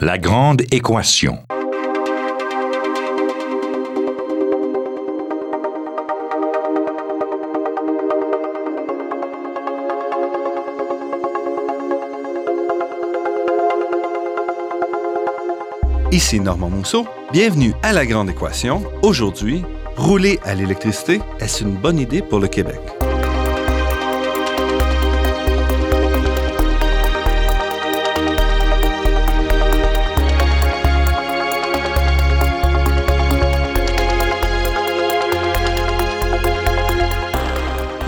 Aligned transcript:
La 0.00 0.16
grande 0.16 0.62
équation. 0.70 1.40
Ici 16.12 16.38
Normand 16.38 16.70
Mousseau. 16.70 17.04
Bienvenue 17.32 17.74
à 17.82 17.92
La 17.92 18.06
Grande 18.06 18.30
Équation. 18.30 18.84
Aujourd'hui, 19.02 19.64
rouler 19.96 20.38
à 20.44 20.54
l'électricité, 20.54 21.20
est-ce 21.40 21.64
une 21.64 21.74
bonne 21.74 21.98
idée 21.98 22.22
pour 22.22 22.38
le 22.38 22.46
Québec? 22.46 22.78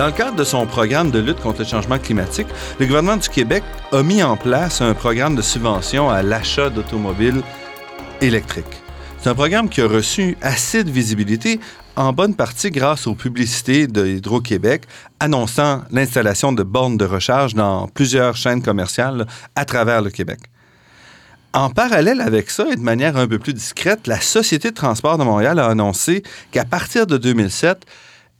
Dans 0.00 0.06
le 0.06 0.12
cadre 0.12 0.34
de 0.34 0.44
son 0.44 0.64
programme 0.64 1.10
de 1.10 1.18
lutte 1.18 1.40
contre 1.40 1.58
le 1.58 1.66
changement 1.66 1.98
climatique, 1.98 2.46
le 2.78 2.86
gouvernement 2.86 3.18
du 3.18 3.28
Québec 3.28 3.62
a 3.92 4.02
mis 4.02 4.22
en 4.22 4.34
place 4.34 4.80
un 4.80 4.94
programme 4.94 5.36
de 5.36 5.42
subvention 5.42 6.08
à 6.08 6.22
l'achat 6.22 6.70
d'automobiles 6.70 7.42
électriques. 8.22 8.80
C'est 9.18 9.28
un 9.28 9.34
programme 9.34 9.68
qui 9.68 9.82
a 9.82 9.86
reçu 9.86 10.38
assez 10.40 10.84
de 10.84 10.90
visibilité, 10.90 11.60
en 11.96 12.14
bonne 12.14 12.34
partie 12.34 12.70
grâce 12.70 13.06
aux 13.06 13.14
publicités 13.14 13.88
de 13.88 14.06
Hydro-Québec 14.06 14.84
annonçant 15.20 15.82
l'installation 15.90 16.54
de 16.54 16.62
bornes 16.62 16.96
de 16.96 17.04
recharge 17.04 17.52
dans 17.52 17.86
plusieurs 17.86 18.36
chaînes 18.36 18.62
commerciales 18.62 19.26
à 19.54 19.66
travers 19.66 20.00
le 20.00 20.08
Québec. 20.08 20.40
En 21.52 21.68
parallèle 21.68 22.22
avec 22.22 22.48
ça, 22.48 22.64
et 22.72 22.76
de 22.76 22.80
manière 22.80 23.18
un 23.18 23.26
peu 23.26 23.38
plus 23.38 23.52
discrète, 23.52 24.06
la 24.06 24.22
Société 24.22 24.70
de 24.70 24.76
transport 24.76 25.18
de 25.18 25.24
Montréal 25.24 25.58
a 25.58 25.66
annoncé 25.66 26.22
qu'à 26.52 26.64
partir 26.64 27.06
de 27.06 27.18
2007, 27.18 27.84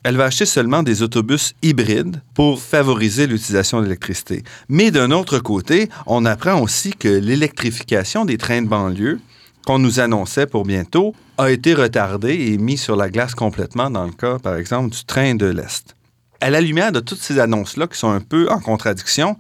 elle 0.03 0.17
va 0.17 0.25
acheter 0.25 0.47
seulement 0.47 0.83
des 0.83 1.03
autobus 1.03 1.55
hybrides 1.63 2.23
pour 2.35 2.61
favoriser 2.61 3.27
l'utilisation 3.27 3.79
de 3.79 3.85
l'électricité. 3.85 4.43
Mais 4.69 4.91
d'un 4.91 5.11
autre 5.11 5.39
côté, 5.41 5.91
on 6.07 6.25
apprend 6.25 6.61
aussi 6.61 6.93
que 6.93 7.09
l'électrification 7.09 8.25
des 8.25 8.39
trains 8.39 8.63
de 8.63 8.69
banlieue 8.69 9.21
qu'on 9.67 9.79
nous 9.79 10.01
annonçait 10.01 10.47
pour 10.47 10.65
bientôt 10.65 11.15
a 11.37 11.51
été 11.51 11.75
retardée 11.75 12.35
et 12.35 12.59
mis 12.59 12.79
sur 12.79 12.97
la 12.97 13.11
glace 13.11 13.35
complètement 13.35 13.91
dans 13.91 14.07
le 14.07 14.13
cas, 14.13 14.39
par 14.39 14.57
exemple, 14.57 14.91
du 14.91 15.05
train 15.05 15.35
de 15.35 15.47
l'Est. 15.47 15.95
À 16.41 16.49
la 16.49 16.63
lumière 16.63 16.93
de 16.93 17.01
toutes 17.01 17.21
ces 17.21 17.39
annonces-là 17.39 17.87
qui 17.87 17.99
sont 17.99 18.11
un 18.11 18.21
peu 18.21 18.49
en 18.51 18.59
contradiction, 18.59 19.37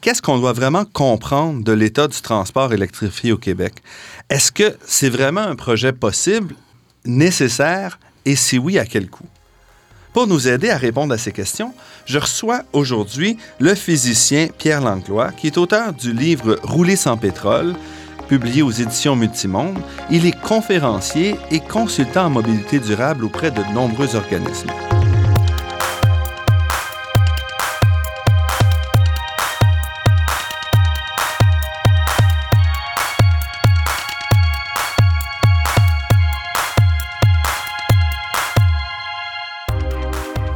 qu'est-ce 0.00 0.22
qu'on 0.22 0.38
doit 0.38 0.54
vraiment 0.54 0.86
comprendre 0.86 1.62
de 1.62 1.72
l'état 1.72 2.08
du 2.08 2.20
transport 2.22 2.72
électrifié 2.72 3.32
au 3.32 3.36
Québec? 3.36 3.74
Est-ce 4.30 4.50
que 4.50 4.74
c'est 4.86 5.10
vraiment 5.10 5.42
un 5.42 5.56
projet 5.56 5.92
possible, 5.92 6.54
nécessaire, 7.04 7.98
et 8.24 8.36
si 8.36 8.56
oui, 8.56 8.78
à 8.78 8.86
quel 8.86 9.10
coût? 9.10 9.26
Pour 10.12 10.26
nous 10.26 10.48
aider 10.48 10.70
à 10.70 10.76
répondre 10.76 11.12
à 11.14 11.18
ces 11.18 11.32
questions, 11.32 11.74
je 12.06 12.18
reçois 12.18 12.62
aujourd'hui 12.72 13.36
le 13.58 13.74
physicien 13.74 14.48
Pierre 14.56 14.80
Langlois, 14.80 15.32
qui 15.32 15.46
est 15.48 15.58
auteur 15.58 15.92
du 15.92 16.12
livre 16.12 16.58
Rouler 16.62 16.96
sans 16.96 17.16
pétrole, 17.16 17.74
publié 18.28 18.62
aux 18.62 18.70
éditions 18.70 19.16
Multimonde. 19.16 19.78
Il 20.10 20.26
est 20.26 20.38
conférencier 20.40 21.36
et 21.50 21.60
consultant 21.60 22.26
en 22.26 22.30
mobilité 22.30 22.78
durable 22.78 23.24
auprès 23.24 23.50
de 23.50 23.62
nombreux 23.74 24.16
organismes. 24.16 24.70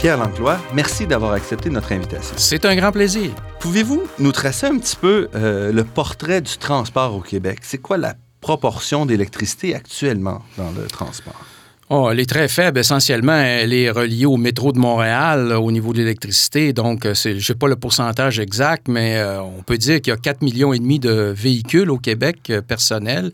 Pierre 0.03 0.17
Langlois, 0.17 0.59
merci 0.75 1.07
d'avoir 1.07 1.31
accepté 1.31 1.71
notre 1.71 1.93
invitation. 1.93 2.35
C'est 2.37 2.65
un 2.65 2.75
grand 2.75 2.91
plaisir. 2.91 3.31
Pouvez-vous 3.61 4.03
nous 4.19 4.33
tracer 4.33 4.67
un 4.67 4.77
petit 4.77 4.97
peu 4.97 5.29
euh, 5.37 5.71
le 5.71 5.85
portrait 5.85 6.41
du 6.41 6.59
transport 6.59 7.15
au 7.15 7.21
Québec? 7.21 7.61
C'est 7.63 7.79
quoi 7.79 7.99
la 7.99 8.17
proportion 8.41 9.07
d'électricité 9.07 9.77
actuellement 9.77 10.43
dans 10.59 10.73
le 10.73 10.89
transport? 10.89 11.41
Oh, 11.91 12.09
elle 12.11 12.21
est 12.21 12.29
très 12.29 12.49
faible. 12.49 12.79
Essentiellement, 12.79 13.37
elle 13.37 13.75
est 13.75 13.91
reliée 13.91 14.25
au 14.25 14.37
métro 14.39 14.73
de 14.73 14.79
Montréal 14.79 15.53
au 15.53 15.71
niveau 15.71 15.93
de 15.93 15.99
l'électricité. 15.99 16.73
Donc, 16.73 17.05
je 17.05 17.53
n'ai 17.53 17.59
pas 17.59 17.69
le 17.69 17.77
pourcentage 17.77 18.39
exact, 18.39 18.89
mais 18.89 19.19
euh, 19.19 19.43
on 19.43 19.63
peut 19.63 19.77
dire 19.77 20.01
qu'il 20.01 20.11
y 20.11 20.15
a 20.15 20.17
4 20.17 20.43
millions 20.43 20.73
et 20.73 20.79
demi 20.79 20.99
de 20.99 21.35
véhicules 21.37 21.91
au 21.91 21.99
Québec 21.99 22.39
euh, 22.49 22.63
personnels 22.63 23.31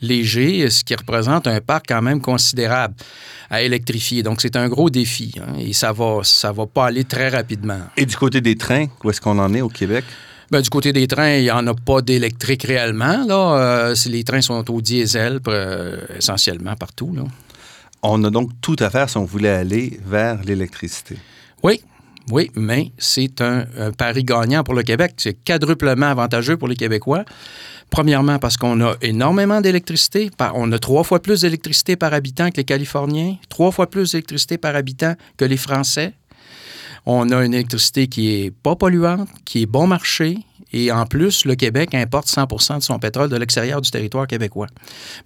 légers, 0.00 0.70
ce 0.70 0.82
qui 0.82 0.94
représente 0.94 1.46
un 1.46 1.60
parc 1.60 1.84
quand 1.88 2.02
même 2.02 2.20
considérable 2.20 2.94
à 3.48 3.62
électrifier. 3.62 4.22
Donc, 4.22 4.40
c'est 4.40 4.56
un 4.56 4.68
gros 4.68 4.90
défi 4.90 5.34
hein, 5.40 5.54
et 5.60 5.72
ça 5.72 5.92
va, 5.92 6.20
ça 6.24 6.50
va 6.52 6.66
pas 6.66 6.86
aller 6.86 7.04
très 7.04 7.28
rapidement. 7.28 7.80
Et 7.96 8.06
du 8.06 8.16
côté 8.16 8.40
des 8.40 8.56
trains, 8.56 8.86
où 9.04 9.10
est-ce 9.10 9.20
qu'on 9.20 9.38
en 9.38 9.54
est 9.54 9.60
au 9.60 9.68
Québec? 9.68 10.04
Ben, 10.50 10.60
du 10.62 10.70
côté 10.70 10.92
des 10.92 11.06
trains, 11.06 11.36
il 11.36 11.42
n'y 11.42 11.50
en 11.52 11.64
a 11.68 11.74
pas 11.74 12.02
d'électrique 12.02 12.64
réellement. 12.64 13.24
Là. 13.24 13.90
Euh, 13.90 13.94
les 14.06 14.24
trains 14.24 14.40
sont 14.40 14.68
au 14.68 14.80
diesel 14.80 15.38
essentiellement 16.18 16.74
partout. 16.74 17.14
Là. 17.14 17.22
On 18.02 18.22
a 18.24 18.30
donc 18.30 18.50
tout 18.60 18.76
à 18.78 18.90
faire 18.90 19.10
si 19.10 19.16
on 19.16 19.24
voulait 19.24 19.50
aller 19.50 20.00
vers 20.04 20.42
l'électricité. 20.42 21.16
Oui, 21.62 21.80
oui, 22.30 22.50
mais 22.54 22.92
c'est 22.98 23.40
un, 23.40 23.66
pari 23.96 24.24
gagnant 24.24 24.62
pour 24.62 24.74
le 24.74 24.82
Québec. 24.82 25.14
C'est 25.18 25.34
quadruplement 25.34 26.06
avantageux 26.06 26.56
pour 26.56 26.68
les 26.68 26.76
Québécois. 26.76 27.24
Premièrement, 27.90 28.38
parce 28.38 28.56
qu'on 28.56 28.80
a 28.80 28.94
énormément 29.02 29.60
d'électricité. 29.60 30.30
On 30.54 30.70
a 30.72 30.78
trois 30.78 31.02
fois 31.02 31.20
plus 31.20 31.40
d'électricité 31.40 31.96
par 31.96 32.14
habitant 32.14 32.50
que 32.50 32.58
les 32.58 32.64
Californiens, 32.64 33.36
trois 33.48 33.72
fois 33.72 33.90
plus 33.90 34.12
d'électricité 34.12 34.58
par 34.58 34.76
habitant 34.76 35.14
que 35.36 35.44
les 35.44 35.56
Français. 35.56 36.14
On 37.04 37.30
a 37.30 37.44
une 37.44 37.54
électricité 37.54 38.06
qui 38.06 38.30
est 38.30 38.50
pas 38.50 38.76
polluante, 38.76 39.28
qui 39.44 39.62
est 39.62 39.66
bon 39.66 39.86
marché, 39.86 40.38
et 40.72 40.92
en 40.92 41.06
plus, 41.06 41.44
le 41.44 41.54
Québec 41.54 41.94
importe 41.94 42.28
100% 42.28 42.78
de 42.78 42.82
son 42.82 42.98
pétrole 42.98 43.28
de 43.28 43.36
l'extérieur 43.36 43.80
du 43.80 43.90
territoire 43.90 44.26
québécois. 44.26 44.68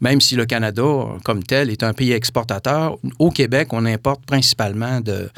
Même 0.00 0.21
si 0.21 0.37
le 0.37 0.47
Canada, 0.47 0.82
comme 1.25 1.43
tel, 1.43 1.71
est 1.71 1.82
un 1.82 1.93
pays 1.93 2.12
exportateur, 2.12 2.97
au 3.19 3.31
Québec, 3.31 3.69
on 3.72 3.84
importe 3.84 4.25
principalement 4.25 5.00
de, 5.00 5.31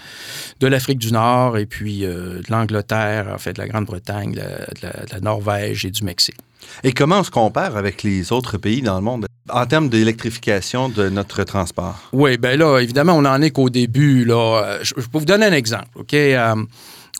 de 0.60 0.66
l'Afrique 0.66 0.98
du 0.98 1.12
Nord 1.12 1.58
et 1.58 1.66
puis 1.66 2.04
euh, 2.04 2.40
de 2.40 2.50
l'Angleterre, 2.50 3.28
en 3.34 3.38
fait, 3.38 3.54
de 3.54 3.60
la 3.60 3.68
Grande-Bretagne, 3.68 4.32
de, 4.32 4.88
la 5.12 5.20
Norvège 5.20 5.84
et 5.84 5.90
du 5.90 6.04
Mexique. 6.04 6.36
Et 6.82 6.92
comment 6.92 7.20
on 7.20 7.24
se 7.24 7.30
compare 7.30 7.76
avec 7.76 8.02
les 8.02 8.32
autres 8.32 8.58
pays 8.58 8.82
dans 8.82 8.96
le 8.96 9.02
monde 9.02 9.26
en 9.48 9.66
termes 9.66 9.88
d'électrification 9.88 10.88
de 10.88 11.08
notre 11.08 11.44
transport? 11.44 12.08
Oui, 12.12 12.36
bien 12.38 12.56
là, 12.56 12.78
évidemment, 12.78 13.14
on 13.14 13.22
n'en 13.22 13.40
est 13.40 13.50
qu'au 13.50 13.70
début. 13.70 14.24
Là. 14.24 14.78
Je, 14.82 14.94
peux 14.94 15.18
vous 15.18 15.24
donner 15.24 15.46
un 15.46 15.52
exemple. 15.52 15.88
OK? 15.94 16.14
Euh, 16.14 16.54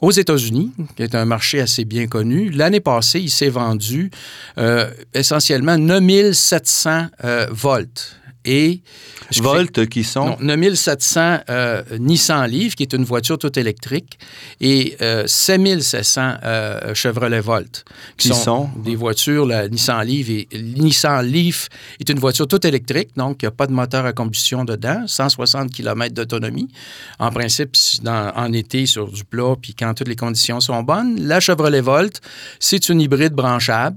aux 0.03 0.11
États-Unis, 0.11 0.73
qui 0.97 1.03
est 1.03 1.15
un 1.15 1.25
marché 1.25 1.61
assez 1.61 1.85
bien 1.85 2.07
connu, 2.07 2.51
l'année 2.51 2.81
passée, 2.81 3.21
il 3.21 3.31
s'est 3.31 3.49
vendu 3.49 4.11
euh, 4.59 4.91
essentiellement 5.15 5.79
9700 5.79 7.07
euh, 7.25 7.47
volts. 7.51 8.17
Et 8.47 8.81
Volt 9.41 9.87
qui 9.89 10.05
sont? 10.05 10.37
Non, 10.41 10.57
9700 10.57 11.39
euh, 11.51 11.83
Nissan 11.99 12.47
Leaf, 12.49 12.77
qui 12.77 12.85
est 12.85 12.93
une 12.93 13.05
voiture 13.05 13.39
toute 13.39 13.57
électrique, 13.57 14.19
et 14.61 14.97
euh, 15.03 15.27
7700 15.27 16.35
euh, 16.45 16.95
Chevrolet 16.95 17.41
Volt, 17.41 17.85
qui, 18.17 18.29
sont, 18.29 18.71
des 18.77 18.95
voitures, 18.95 19.47
la 19.47 19.69
Nissan 19.69 20.07
Leaf, 20.07 20.31
et, 20.31 20.49
Nissan 20.55 21.27
Leaf 21.27 21.69
est 22.01 22.09
une 22.09 22.21
voiture 22.21 22.47
toute 22.47 22.65
électrique, 22.65 23.11
donc 23.17 23.43
il 23.43 23.47
n'y 23.47 23.49
a 23.49 23.53
pas 23.53 23.67
de 23.67 23.73
moteur 23.73 24.07
à 24.07 24.13
combustion 24.13 24.65
dedans, 24.65 25.05
160 25.07 25.73
km 25.73 26.15
d'autonomie. 26.15 26.69
En 27.19 27.31
principe, 27.31 27.77
en 28.07 28.53
été, 28.53 28.87
sur 28.87 29.11
du 29.11 29.25
plat, 29.25 29.55
puis 29.61 29.75
quand 29.75 29.93
toutes 29.95 30.09
les 30.09 30.17
conditions 30.17 30.61
sont 30.61 30.83
bonnes. 30.83 31.27
La 31.27 31.41
Chevrolet 31.41 31.81
Volt, 31.81 32.21
c'est 32.61 32.89
une 32.89 33.01
hybride 33.01 33.33
branchable. 33.33 33.97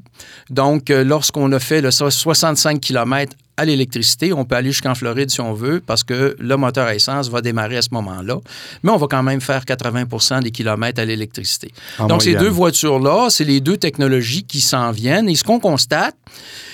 Donc, 0.50 0.90
euh, 0.90 1.04
lorsqu'on 1.04 1.52
a 1.52 1.60
fait 1.60 1.82
le 1.82 1.92
65 1.92 2.80
km 2.80 3.36
à 3.60 3.66
l'électricité. 3.66 4.32
On 4.32 4.46
peut 4.46 4.56
aller 4.56 4.72
jusqu'en 4.72 4.96
Floride 4.96 5.30
si 5.30 5.42
on 5.42 5.54
veut 5.54 5.82
parce 5.86 6.04
que 6.04 6.36
le 6.40 6.56
moteur 6.56 6.88
à 6.88 6.96
essence 6.96 7.30
va 7.30 7.42
démarrer 7.42 7.78
à 7.78 7.82
ce 7.82 7.90
moment-là. 7.92 8.38
Mais 8.84 8.92
on 8.92 8.98
va 8.98 9.08
quand 9.08 9.22
même 9.22 9.42
faire 9.42 9.64
80% 9.66 10.44
des 10.44 10.52
kilomètres 10.52 11.02
à 11.02 11.06
l'électricité. 11.06 11.72
Donc, 12.08 12.24
ces 12.24 12.36
deux 12.36 12.50
voitures-là, 12.50 13.28
c'est 13.30 13.44
les 13.44 13.60
deux 13.60 13.78
technologies 13.78 14.44
qui 14.44 14.62
s'en 14.62 14.92
viennent. 14.92 15.28
Et 15.28 15.36
ce 15.36 15.44
qu'on 15.44 15.60
constate, 15.60 16.16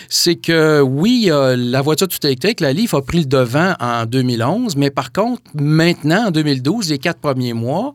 c'est 0.08 0.36
que 0.36 0.82
oui, 0.82 1.30
la 1.32 1.82
voiture 1.82 2.08
tout 2.08 2.24
électrique, 2.26 2.60
la 2.60 2.72
Leaf, 2.72 2.94
a 2.94 3.02
pris 3.02 3.20
le 3.20 3.26
devant 3.26 3.74
en 3.80 4.06
2011, 4.06 4.76
mais 4.76 4.92
par 4.92 5.12
contre, 5.12 5.42
maintenant, 5.56 6.28
en 6.28 6.32
2012, 6.32 6.92
les 6.92 7.00
quatre 7.00 7.20
premiers 7.20 7.54
mois, 7.54 7.94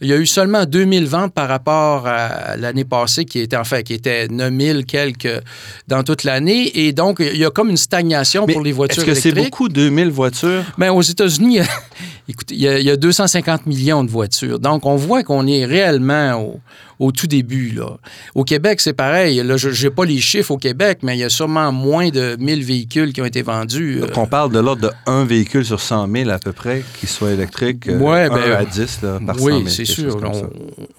il 0.00 0.08
y 0.08 0.12
a 0.12 0.16
eu 0.16 0.26
seulement 0.26 0.64
2000 0.64 1.06
ventes 1.06 1.34
par 1.34 1.48
rapport 1.48 2.06
à 2.06 2.56
l'année 2.56 2.86
passée, 2.86 3.26
qui 3.26 3.40
était, 3.40 3.56
enfin, 3.56 3.82
qui 3.82 3.92
était 3.92 4.28
9000 4.28 4.86
quelques 4.86 5.42
dans 5.86 6.02
toute 6.02 6.24
l'année. 6.24 6.86
Et 6.86 6.92
donc, 6.92 7.18
il 7.20 7.36
y 7.36 7.44
a 7.44 7.50
comme 7.50 7.68
une 7.68 7.76
stagnation 7.76 8.21
Mais 8.46 8.52
pour 8.54 8.62
les 8.62 8.72
voitures 8.72 9.02
Est-ce 9.02 9.06
que 9.06 9.14
c'est 9.14 9.28
électriques? 9.30 9.50
beaucoup, 9.52 9.68
2000 9.68 10.10
voitures? 10.10 10.62
Ben, 10.78 10.90
aux 10.90 11.02
États-Unis, 11.02 11.58
écoutez, 12.28 12.54
il 12.54 12.60
y, 12.62 12.68
a, 12.68 12.78
il 12.78 12.84
y 12.86 12.90
a 12.90 12.96
250 12.96 13.66
millions 13.66 14.04
de 14.04 14.10
voitures. 14.10 14.58
Donc, 14.58 14.86
on 14.86 14.96
voit 14.96 15.22
qu'on 15.22 15.46
est 15.46 15.64
réellement 15.64 16.34
au, 16.40 16.60
au 16.98 17.12
tout 17.12 17.26
début. 17.26 17.70
Là. 17.70 17.96
Au 18.34 18.44
Québec, 18.44 18.80
c'est 18.80 18.92
pareil. 18.92 19.42
Là, 19.42 19.56
je 19.56 19.68
n'ai 19.84 19.90
pas 19.90 20.04
les 20.04 20.20
chiffres 20.20 20.52
au 20.52 20.56
Québec, 20.58 20.98
mais 21.02 21.16
il 21.16 21.20
y 21.20 21.24
a 21.24 21.28
sûrement 21.28 21.72
moins 21.72 22.10
de 22.10 22.36
1000 22.38 22.62
véhicules 22.64 23.12
qui 23.12 23.20
ont 23.20 23.24
été 23.24 23.42
vendus. 23.42 23.98
euh, 24.02 24.06
Donc, 24.06 24.16
on 24.18 24.26
parle 24.26 24.52
de 24.52 24.58
l'ordre 24.60 24.82
de 24.82 24.90
un 25.06 25.24
véhicule 25.24 25.64
sur 25.64 25.80
100 25.80 26.08
000 26.12 26.30
à 26.30 26.38
peu 26.38 26.52
près 26.52 26.84
qui 27.00 27.06
soit 27.06 27.32
électrique. 27.32 27.88
euh, 27.88 27.98
Ouais, 27.98 28.28
ben, 28.28 28.52
à 28.52 28.64
10 28.64 29.02
là, 29.02 29.18
par 29.26 29.36
100 29.38 29.44
oui, 29.44 29.52
000. 29.58 29.68
c'est 29.68 29.84
sûr. 29.84 30.16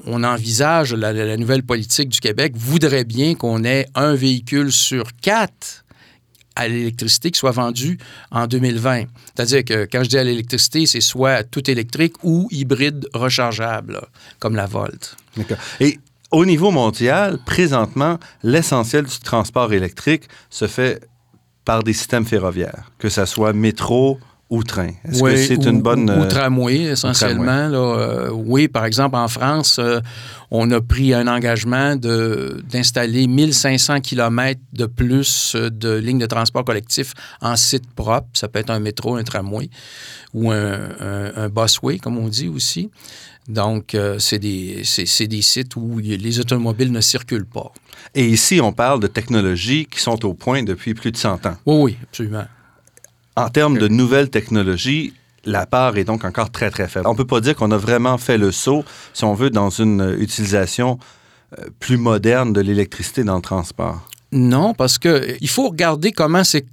on 0.06 0.24
envisage, 0.24 0.94
la, 0.94 1.14
la 1.14 1.38
nouvelle 1.38 1.64
politique 1.64 2.10
du 2.10 2.20
Québec 2.20 2.54
voudrait 2.56 3.06
bien 3.06 3.36
qu'on 3.36 3.64
ait 3.64 3.86
un 3.96 4.16
véhicule 4.16 4.72
sur 4.72 5.04
quatre 5.22 5.83
à 6.56 6.68
l'électricité 6.68 7.32
qui 7.32 7.40
soit 7.40 7.52
vendu 7.52 7.98
en 8.32 8.48
2020. 8.48 9.06
C'est-à-dire 9.36 9.66
que 9.66 9.88
quand 9.92 10.04
je 10.04 10.10
dis 10.10 10.18
à 10.18 10.24
l'électricité, 10.24 10.86
c'est 10.86 11.02
soit 11.02 11.44
tout 11.44 11.70
électrique 11.70 12.16
ou 12.24 12.48
hybride 12.52 13.08
rechargeable, 13.14 14.02
comme 14.40 14.56
la 14.56 14.66
Volt. 14.66 15.16
D'accord. 15.38 15.58
Et 15.80 16.00
au 16.32 16.46
niveau 16.46 16.72
mondial, 16.72 17.40
présentement, 17.46 18.18
l'essentiel 18.44 19.06
du 19.06 19.20
transport 19.20 19.74
électrique 19.74 20.24
se 20.50 20.68
fait 20.68 21.08
par 21.66 21.84
des 21.84 21.94
systèmes 21.94 22.26
ferroviaires, 22.26 22.92
que 22.98 23.10
ce 23.10 23.26
soit 23.26 23.54
métro 23.54 24.20
ou 24.50 24.64
train? 24.64 24.90
Est-ce 25.10 25.20
que 25.20 25.24
Oui, 25.26 25.46
c'est 25.48 25.66
une 25.66 25.82
bonne... 25.82 26.10
Ou, 26.10 26.14
ou 26.20 26.24
euh, 26.24 26.28
tramway, 26.28 26.76
essentiellement. 26.84 27.44
là. 27.44 27.70
Euh, 27.72 28.30
oui, 28.32 28.68
par 28.68 28.86
exemple, 28.86 29.16
en 29.16 29.28
France, 29.28 29.78
euh, 29.80 30.00
on 30.52 30.70
a 30.72 30.80
pris 30.80 31.14
un 31.14 31.28
engagement 31.28 31.96
de- 31.96 32.64
d'installer 32.70 33.26
1500 33.28 34.02
km 34.02 34.60
de 34.74 34.86
plus 34.86 35.56
de 35.56 35.96
lignes 35.96 36.20
de 36.20 36.26
transport 36.28 36.64
collectif 36.66 37.14
en 37.42 37.56
site 37.56 37.90
propre. 37.96 38.28
Ça 38.34 38.48
peut 38.48 38.60
être 38.60 38.70
un 38.70 38.80
métro, 38.80 39.16
un 39.16 39.24
tramway 39.24 39.70
ou 40.34 40.52
un, 40.52 40.74
un, 41.00 41.32
un 41.36 41.50
busway, 41.50 41.98
comme 41.98 42.18
on 42.20 42.28
dit 42.28 42.48
aussi. 42.50 42.92
Donc, 43.48 43.94
euh, 43.96 44.20
c'est 44.20 44.40
des, 44.40 44.84
des 45.28 45.42
sites 45.42 45.76
où 45.76 45.98
les 46.00 46.40
automobiles 46.40 46.92
ne 46.92 47.02
circulent 47.02 47.46
pas. 47.46 47.72
Et 48.16 48.26
ici, 48.28 48.62
on 48.62 48.72
parle 48.72 49.00
de 49.00 49.08
technologies 49.08 49.86
qui 49.86 50.00
sont 50.00 50.24
au 50.26 50.34
point 50.34 50.64
depuis 50.64 50.94
plus 50.94 51.12
de 51.12 51.18
100 51.18 51.46
ans. 51.48 51.58
Oui, 51.66 51.76
oui, 51.82 51.98
absolument. 52.04 52.46
En 53.36 53.50
termes 53.50 53.78
de 53.78 53.88
nouvelles 53.88 54.30
technologies, 54.30 55.14
la 55.46 55.66
part 55.66 55.98
est 55.98 56.04
donc 56.04 56.24
encore 56.24 56.52
très, 56.52 56.70
très 56.70 56.88
faible. 56.88 57.08
On 57.08 57.14
ne 57.14 57.18
peut 57.18 57.26
pas 57.26 57.42
dire 57.42 57.56
qu'on 57.56 57.72
a 57.72 57.78
vraiment 57.78 58.18
fait 58.18 58.38
le 58.38 58.52
saut, 58.52 58.86
si 59.14 59.24
on 59.24 59.34
veut, 59.34 59.50
dans 59.50 59.70
une 59.70 60.02
euh, 60.02 60.22
utilisation 60.22 61.00
euh, 61.60 61.66
plus 61.80 61.98
moderne 61.98 62.54
de 62.54 62.62
l'électricité 62.62 63.24
dans 63.24 63.36
le 63.36 63.42
transport. 63.42 64.08
Non, 64.32 64.74
parce 64.74 64.98
que 64.98 65.10
euh, 65.10 65.48
faut 65.48 65.70
regarder 65.70 66.12
comment 66.12 66.44
s'est 66.44 66.66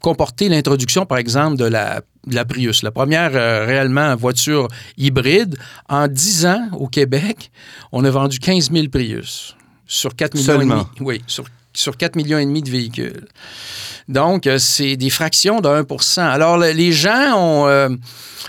comportée 0.00 0.48
l'introduction, 0.48 1.06
par 1.06 1.18
exemple, 1.18 1.56
de 1.56 1.64
la, 1.64 2.02
de 2.26 2.34
la 2.34 2.44
Prius. 2.44 2.82
La 2.82 2.90
première 2.90 3.34
euh, 3.34 3.64
réellement 3.64 4.14
voiture 4.16 4.68
hybride. 4.98 5.56
En 5.88 6.08
10 6.08 6.46
ans, 6.46 6.68
au 6.72 6.88
Québec, 6.88 7.50
on 7.92 8.04
a 8.04 8.10
vendu 8.10 8.38
15 8.38 8.70
000 8.70 8.88
Prius 8.88 9.56
sur 9.86 10.14
4 10.14 10.34
millions 10.34 10.46
Seulement. 10.46 10.74
et 10.74 10.78
demi. 10.78 10.86
Oui, 11.00 11.22
sur, 11.26 11.44
sur 11.74 11.96
4 11.96 12.16
millions 12.16 12.38
et 12.38 12.44
demi 12.46 12.62
de 12.62 12.70
véhicules. 12.70 13.26
Donc, 14.08 14.46
euh, 14.46 14.58
c'est 14.58 14.96
des 14.96 15.10
fractions 15.10 15.60
de 15.60 15.68
1% 15.68 16.22
Alors, 16.22 16.58
le- 16.58 16.72
les 16.72 16.92
gens 16.92 17.34
ont, 17.36 17.66
euh, 17.68 17.88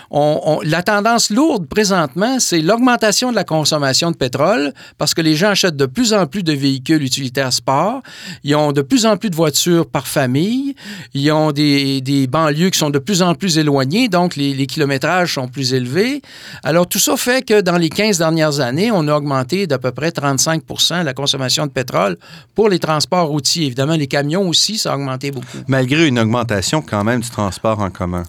ont- 0.10 0.60
La 0.64 0.82
tendance 0.82 1.30
lourde 1.30 1.68
présentement, 1.68 2.40
c'est 2.40 2.60
l'augmentation 2.62 3.30
de 3.32 3.36
la 3.36 3.44
consommation 3.44 4.10
de 4.12 4.16
pétrole 4.18 4.74
parce 4.98 5.14
que 5.14 5.22
les 5.22 5.36
gens 5.36 5.50
achètent 5.50 5.76
de 5.78 5.86
plus 5.86 6.14
en 6.14 6.26
plus 6.26 6.42
de 6.44 6.54
véhicules 6.54 7.04
utilitaires 7.04 7.54
sport. 7.54 8.02
Ils 8.44 8.56
ont 8.56 8.72
de 8.72 8.82
plus 8.82 9.06
en 9.06 9.16
plus 9.18 9.30
de 9.30 9.36
voitures 9.36 9.88
par 9.88 10.08
famille. 10.08 10.76
Ils 11.14 11.32
ont 11.32 11.52
des, 11.52 12.02
des 12.02 12.26
banlieues 12.28 12.70
qui 12.72 12.80
sont 12.80 12.90
de 12.90 13.00
plus 13.00 13.22
en 13.22 13.36
plus 13.36 13.58
éloignées, 13.60 14.10
donc 14.10 14.36
les, 14.36 14.54
les 14.56 14.66
kilométrages 14.68 15.36
sont 15.36 15.48
plus 15.48 15.74
élevés. 15.74 16.22
Alors, 16.64 16.88
tout 16.88 17.00
ça 17.00 17.16
fait 17.18 17.44
que 17.46 17.62
dans 17.62 17.78
les 17.78 17.90
15 17.90 18.18
dernières 18.18 18.60
années, 18.60 18.90
on 18.92 19.08
a 19.08 19.16
augmenté 19.16 19.68
d'à 19.68 19.78
peu 19.78 19.92
près 19.92 20.10
35% 20.12 21.04
la 21.04 21.14
consommation 21.14 21.68
de 21.68 21.72
pétrole 21.72 22.18
pour 22.56 22.70
les 22.70 22.80
transports 22.80 23.13
Évidemment, 23.56 23.96
les 23.96 24.08
camions 24.08 24.48
aussi, 24.48 24.78
ça 24.78 24.94
a 24.94 24.96
augmenté 24.96 25.32
beaucoup. 25.32 25.58
Malgré 25.68 26.08
une 26.08 26.20
augmentation 26.20 26.82
quand 26.82 27.04
même 27.04 27.22
du 27.22 27.30
transport 27.30 27.80
en 27.80 27.90
commun. 27.90 28.24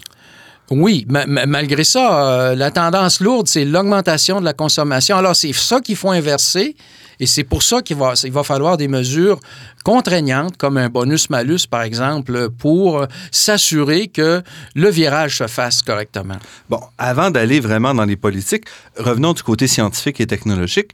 Oui, 0.71 1.05
ma- 1.07 1.27
ma- 1.27 1.45
malgré 1.45 1.83
ça, 1.83 2.05
euh, 2.51 2.55
la 2.55 2.71
tendance 2.71 3.19
lourde, 3.19 3.47
c'est 3.47 3.65
l'augmentation 3.65 4.39
de 4.39 4.45
la 4.45 4.53
consommation. 4.53 5.15
Alors, 5.17 5.35
c'est 5.35 5.53
ça 5.53 5.79
qu'il 5.79 5.95
faut 5.95 6.09
inverser. 6.09 6.75
Et 7.19 7.27
c'est 7.27 7.43
pour 7.45 7.63
ça 7.63 7.81
qu'il 7.81 7.95
va, 7.95 8.13
il 8.23 8.31
va 8.31 8.43
falloir 8.43 8.75
des 8.75 8.87
mesures 8.89 9.39
contraignantes, 9.85 10.57
comme 10.57 10.77
un 10.77 10.89
bonus-malus, 10.89 11.67
par 11.69 11.83
exemple, 11.83 12.49
pour 12.49 13.01
euh, 13.01 13.05
s'assurer 13.31 14.07
que 14.07 14.41
le 14.73 14.89
virage 14.89 15.37
se 15.37 15.47
fasse 15.47 15.81
correctement. 15.81 16.35
Bon, 16.69 16.81
avant 16.97 17.29
d'aller 17.31 17.59
vraiment 17.59 17.93
dans 17.93 18.03
les 18.05 18.17
politiques, 18.17 18.65
revenons 18.97 19.33
du 19.33 19.43
côté 19.43 19.67
scientifique 19.67 20.19
et 20.19 20.27
technologique. 20.27 20.91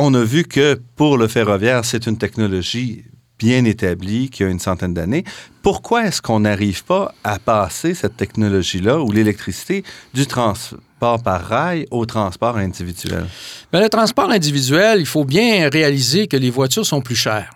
On 0.00 0.14
a 0.14 0.22
vu 0.22 0.44
que 0.44 0.80
pour 0.96 1.18
le 1.18 1.26
ferroviaire, 1.28 1.84
c'est 1.84 2.06
une 2.06 2.16
technologie 2.18 3.04
bien 3.38 3.64
établie 3.64 4.30
qui 4.30 4.42
a 4.44 4.48
une 4.48 4.58
centaine 4.60 4.94
d'années. 4.94 5.24
Pourquoi 5.62 6.06
est-ce 6.06 6.22
qu'on 6.22 6.40
n'arrive 6.40 6.84
pas 6.84 7.12
à 7.24 7.38
passer 7.38 7.94
cette 7.94 8.16
technologie-là 8.16 9.00
ou 9.00 9.10
l'électricité 9.12 9.82
du 10.14 10.26
transport 10.26 11.22
par 11.22 11.44
rail 11.44 11.86
au 11.90 12.06
transport 12.06 12.56
individuel? 12.56 13.26
Mais 13.72 13.80
le 13.80 13.88
transport 13.88 14.30
individuel, 14.30 15.00
il 15.00 15.06
faut 15.06 15.24
bien 15.24 15.68
réaliser 15.68 16.26
que 16.28 16.36
les 16.36 16.50
voitures 16.50 16.86
sont 16.86 17.00
plus 17.00 17.16
chères. 17.16 17.50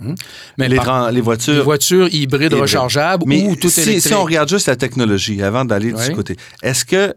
Hum? 0.00 0.14
Mais 0.58 0.68
Les, 0.68 0.76
par- 0.76 0.84
tran- 0.84 1.10
les 1.10 1.20
voitures... 1.20 1.54
les 1.54 1.60
voitures 1.60 2.06
hybrides 2.14 2.52
hybrides. 2.52 2.62
rechargeables 2.62 3.24
Mais 3.26 3.42
ou 3.48 3.56
tout 3.56 3.68
si, 3.68 3.80
électrique. 3.80 4.02
si 4.06 4.14
on 4.14 4.22
regarde 4.22 4.48
juste 4.48 4.68
la 4.68 4.76
technologie, 4.76 5.42
avant 5.42 5.64
d'aller 5.64 5.90
de 5.92 5.96
ce 5.98 6.10
Oui. 6.10 6.14
côté, 6.14 6.36
est-ce 6.62 6.84
que 6.84 7.14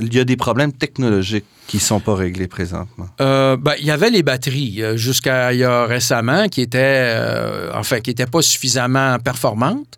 il 0.00 0.14
y 0.14 0.20
a 0.20 0.24
des 0.24 0.36
problèmes 0.36 0.72
technologiques 0.72 1.44
qui 1.66 1.76
ne 1.76 1.82
sont 1.82 2.00
pas 2.00 2.14
réglés 2.14 2.48
présentement? 2.48 3.08
Euh, 3.20 3.56
ben, 3.56 3.74
il 3.78 3.86
y 3.86 3.90
avait 3.90 4.10
les 4.10 4.22
batteries 4.22 4.82
euh, 4.82 4.96
jusqu'à 4.96 5.48
récemment 5.86 6.48
qui 6.48 6.62
étaient, 6.62 6.78
euh, 7.14 7.70
enfin, 7.74 8.00
qui 8.00 8.10
n'étaient 8.10 8.26
pas 8.26 8.42
suffisamment 8.42 9.18
performantes. 9.18 9.96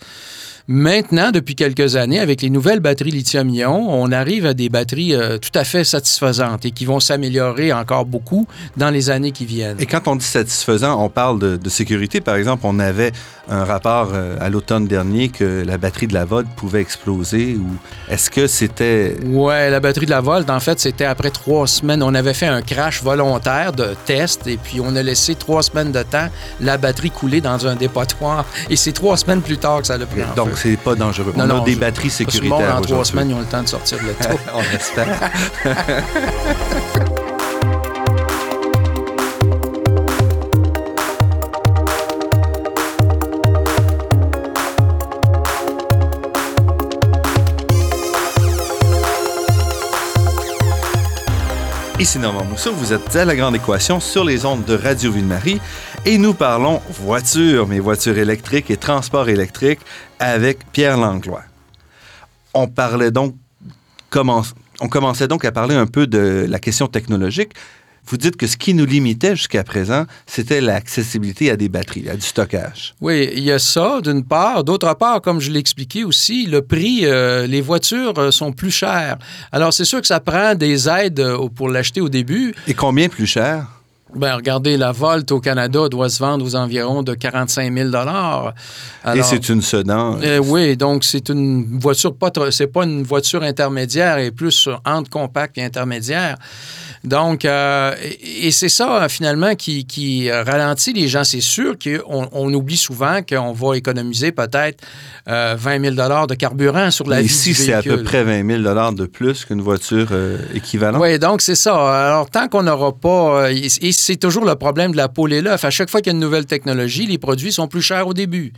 Maintenant, 0.72 1.32
depuis 1.32 1.56
quelques 1.56 1.96
années, 1.96 2.20
avec 2.20 2.42
les 2.42 2.48
nouvelles 2.48 2.78
batteries 2.78 3.10
lithium-ion, 3.10 3.92
on 3.92 4.12
arrive 4.12 4.46
à 4.46 4.54
des 4.54 4.68
batteries 4.68 5.16
euh, 5.16 5.36
tout 5.36 5.50
à 5.56 5.64
fait 5.64 5.82
satisfaisantes 5.82 6.64
et 6.64 6.70
qui 6.70 6.84
vont 6.84 7.00
s'améliorer 7.00 7.72
encore 7.72 8.04
beaucoup 8.04 8.46
dans 8.76 8.90
les 8.90 9.10
années 9.10 9.32
qui 9.32 9.46
viennent. 9.46 9.78
Et 9.80 9.86
quand 9.86 10.06
on 10.06 10.14
dit 10.14 10.24
satisfaisant, 10.24 11.02
on 11.04 11.08
parle 11.08 11.40
de, 11.40 11.56
de 11.56 11.68
sécurité. 11.68 12.20
Par 12.20 12.36
exemple, 12.36 12.62
on 12.66 12.78
avait 12.78 13.10
un 13.48 13.64
rapport 13.64 14.10
euh, 14.14 14.36
à 14.40 14.48
l'automne 14.48 14.86
dernier 14.86 15.28
que 15.28 15.64
la 15.66 15.76
batterie 15.76 16.06
de 16.06 16.14
la 16.14 16.24
Volt 16.24 16.46
pouvait 16.54 16.82
exploser. 16.82 17.56
Ou 17.56 17.66
est-ce 18.08 18.30
que 18.30 18.46
c'était 18.46 19.16
Ouais, 19.26 19.70
la 19.70 19.80
batterie 19.80 20.06
de 20.06 20.12
la 20.12 20.20
Volt, 20.20 20.48
en 20.50 20.60
fait, 20.60 20.78
c'était 20.78 21.04
après 21.04 21.30
trois 21.30 21.66
semaines. 21.66 22.00
On 22.00 22.14
avait 22.14 22.32
fait 22.32 22.46
un 22.46 22.62
crash 22.62 23.02
volontaire 23.02 23.72
de 23.72 23.96
test 24.06 24.46
et 24.46 24.56
puis 24.56 24.80
on 24.80 24.94
a 24.94 25.02
laissé 25.02 25.34
trois 25.34 25.64
semaines 25.64 25.90
de 25.90 26.04
temps 26.04 26.28
la 26.60 26.78
batterie 26.78 27.10
couler 27.10 27.40
dans 27.40 27.66
un 27.66 27.74
dépotoir. 27.74 28.46
Et 28.68 28.76
c'est 28.76 28.92
trois 28.92 29.16
semaines 29.16 29.42
plus 29.42 29.58
tard 29.58 29.80
que 29.80 29.88
ça 29.88 29.98
l'a 29.98 30.06
pris 30.06 30.20
donc. 30.36 30.59
C'est 30.60 30.76
pas 30.76 30.94
dangereux 30.94 31.32
Non, 31.36 31.46
On 31.50 31.62
a 31.62 31.64
des 31.64 31.76
batteries 31.76 32.08
le 32.08 32.12
sécuritaires 32.12 32.74
monde, 32.74 32.78
en 32.78 32.80
trois 32.82 33.04
semaines, 33.04 33.30
ils 33.30 33.34
ont 33.34 33.40
le 33.40 33.46
temps 33.46 33.62
de 33.62 33.68
sortir 33.68 33.98
de 33.98 34.04
l'auto. 34.04 34.28
on 34.54 34.76
espère. 34.76 35.30
Ici 52.00 52.18
Normand 52.18 52.46
Mousseau, 52.46 52.72
vous 52.72 52.94
êtes 52.94 53.14
à 53.14 53.26
La 53.26 53.36
Grande 53.36 53.56
Équation 53.56 54.00
sur 54.00 54.24
les 54.24 54.46
ondes 54.46 54.64
de 54.64 54.74
Radio 54.74 55.12
Ville-Marie 55.12 55.60
et 56.06 56.16
nous 56.16 56.32
parlons 56.32 56.80
voitures, 56.88 57.66
mais 57.66 57.78
voitures 57.78 58.16
électriques 58.16 58.70
et 58.70 58.78
transport 58.78 59.28
électrique 59.28 59.80
avec 60.18 60.60
Pierre 60.72 60.96
Langlois. 60.96 61.42
On 62.54 62.68
parlait 62.68 63.10
donc, 63.10 63.34
on 64.16 64.88
commençait 64.88 65.28
donc 65.28 65.44
à 65.44 65.52
parler 65.52 65.74
un 65.74 65.86
peu 65.86 66.06
de 66.06 66.46
la 66.48 66.58
question 66.58 66.86
technologique. 66.86 67.52
Vous 68.06 68.16
dites 68.16 68.36
que 68.36 68.46
ce 68.46 68.56
qui 68.56 68.74
nous 68.74 68.86
limitait 68.86 69.36
jusqu'à 69.36 69.62
présent, 69.62 70.04
c'était 70.26 70.60
l'accessibilité 70.60 71.50
à 71.50 71.56
des 71.56 71.68
batteries, 71.68 72.08
à 72.08 72.16
du 72.16 72.26
stockage. 72.26 72.94
Oui, 73.00 73.30
il 73.34 73.44
y 73.44 73.52
a 73.52 73.58
ça, 73.58 74.00
d'une 74.02 74.24
part. 74.24 74.64
D'autre 74.64 74.94
part, 74.94 75.20
comme 75.20 75.40
je 75.40 75.50
l'ai 75.50 75.60
expliqué 75.60 76.04
aussi, 76.04 76.46
le 76.46 76.62
prix, 76.62 77.00
euh, 77.04 77.46
les 77.46 77.60
voitures 77.60 78.18
euh, 78.18 78.30
sont 78.30 78.52
plus 78.52 78.70
chères. 78.70 79.18
Alors, 79.52 79.72
c'est 79.72 79.84
sûr 79.84 80.00
que 80.00 80.06
ça 80.06 80.20
prend 80.20 80.54
des 80.54 80.88
aides 80.88 81.20
euh, 81.20 81.48
pour 81.54 81.68
l'acheter 81.68 82.00
au 82.00 82.08
début. 82.08 82.54
Et 82.66 82.74
combien 82.74 83.08
plus 83.08 83.26
cher? 83.26 83.66
Ben, 84.14 84.34
regardez, 84.34 84.76
la 84.76 84.92
Volt 84.92 85.30
au 85.30 85.40
Canada 85.40 85.88
doit 85.88 86.08
se 86.08 86.18
vendre 86.18 86.44
aux 86.44 86.56
environs 86.56 87.02
de 87.02 87.14
45 87.14 87.72
000 87.72 87.90
Et 87.90 87.96
Alors, 87.96 88.52
c'est 89.04 89.48
une 89.48 89.62
sedan. 89.62 90.18
euh, 90.22 90.38
oui, 90.38 90.76
donc 90.76 91.04
c'est 91.04 91.28
une 91.28 91.78
voiture 91.78 92.14
pas 92.14 92.30
c'est 92.50 92.66
pas 92.66 92.84
une 92.84 93.02
voiture 93.04 93.42
intermédiaire 93.42 94.18
et 94.18 94.30
plus 94.30 94.68
entre 94.84 95.10
compact 95.10 95.58
et 95.58 95.64
intermédiaire. 95.64 96.36
Donc, 97.02 97.44
euh, 97.44 97.94
et, 98.22 98.50
c'est 98.50 98.68
ça, 98.68 99.08
finalement, 99.08 99.54
qui, 99.54 99.86
qui 99.86 100.30
ralentit 100.30 100.92
les 100.92 101.08
gens. 101.08 101.24
C'est 101.24 101.40
sûr 101.40 101.76
qu'on 101.78 102.28
on 102.32 102.52
oublie 102.52 102.76
souvent 102.76 103.20
qu'on 103.22 103.52
va 103.52 103.76
économiser 103.76 104.32
peut-être 104.32 104.84
euh, 105.28 105.54
20 105.58 105.94
000 105.94 106.26
de 106.26 106.34
carburant 106.34 106.90
sur 106.90 107.08
la 107.08 107.20
vie 107.20 107.26
Ici, 107.26 107.54
c'est 107.54 107.72
à 107.72 107.82
peu 107.82 108.02
près 108.02 108.24
20 108.24 108.62
000 108.62 108.92
de 108.92 109.06
plus 109.06 109.44
qu'une 109.44 109.60
voiture 109.60 110.08
euh, 110.12 110.38
équivalente. 110.54 111.00
Oui, 111.00 111.18
donc 111.18 111.40
c'est 111.40 111.54
ça. 111.54 112.06
Alors, 112.06 112.28
tant 112.28 112.48
qu'on 112.48 112.64
n'aura 112.64 112.92
pas. 112.92 113.44
euh, 113.44 113.48
et 113.50 113.68
et 113.80 113.92
c'est 113.92 114.16
toujours 114.16 114.44
le 114.44 114.54
problème 114.56 114.92
de 114.92 114.96
la 114.96 115.08
poule 115.08 115.32
et 115.32 115.40
l'œuf. 115.40 115.64
À 115.64 115.70
chaque 115.70 115.90
fois 115.90 116.00
qu'il 116.00 116.12
y 116.12 116.14
a 116.14 116.16
une 116.16 116.22
nouvelle 116.22 116.46
technologie, 116.46 117.06
les 117.06 117.18
produits 117.18 117.52
sont 117.52 117.68
plus 117.68 117.82
chers 117.82 118.06
au 118.06 118.14
début. 118.14 118.52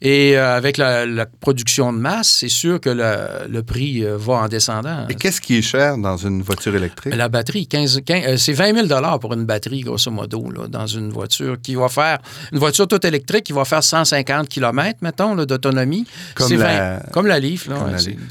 Et 0.00 0.36
euh, 0.38 0.56
avec 0.56 0.76
la, 0.76 1.06
la 1.06 1.26
production 1.26 1.92
de 1.92 1.98
masse, 1.98 2.28
c'est 2.28 2.48
sûr 2.48 2.80
que 2.80 2.88
le, 2.88 3.48
le 3.50 3.62
prix 3.64 4.04
euh, 4.04 4.16
va 4.16 4.34
en 4.34 4.48
descendant. 4.48 5.06
Et 5.08 5.16
qu'est-ce 5.16 5.40
qui 5.40 5.58
est 5.58 5.62
cher 5.62 5.98
dans 5.98 6.16
une 6.16 6.40
voiture 6.40 6.74
électrique? 6.76 7.14
La 7.16 7.28
batterie, 7.28 7.66
15, 7.66 8.02
15, 8.06 8.24
euh, 8.28 8.36
c'est 8.36 8.52
20 8.52 8.86
000 8.86 9.18
pour 9.18 9.32
une 9.34 9.44
batterie, 9.44 9.80
grosso 9.80 10.10
modo, 10.12 10.50
là, 10.52 10.68
dans 10.68 10.86
une 10.86 11.10
voiture 11.10 11.56
qui 11.60 11.74
va 11.74 11.88
faire. 11.88 12.18
Une 12.52 12.60
voiture 12.60 12.86
toute 12.86 13.04
électrique 13.04 13.42
qui 13.44 13.52
va 13.52 13.64
faire 13.64 13.82
150 13.82 14.48
km, 14.48 14.98
mettons, 15.02 15.34
d'autonomie. 15.34 16.06
Comme 16.36 16.52
la- 16.52 16.98
20 16.98 17.10
comme 17.10 17.26
la 17.26 17.40
Leaf. 17.40 17.68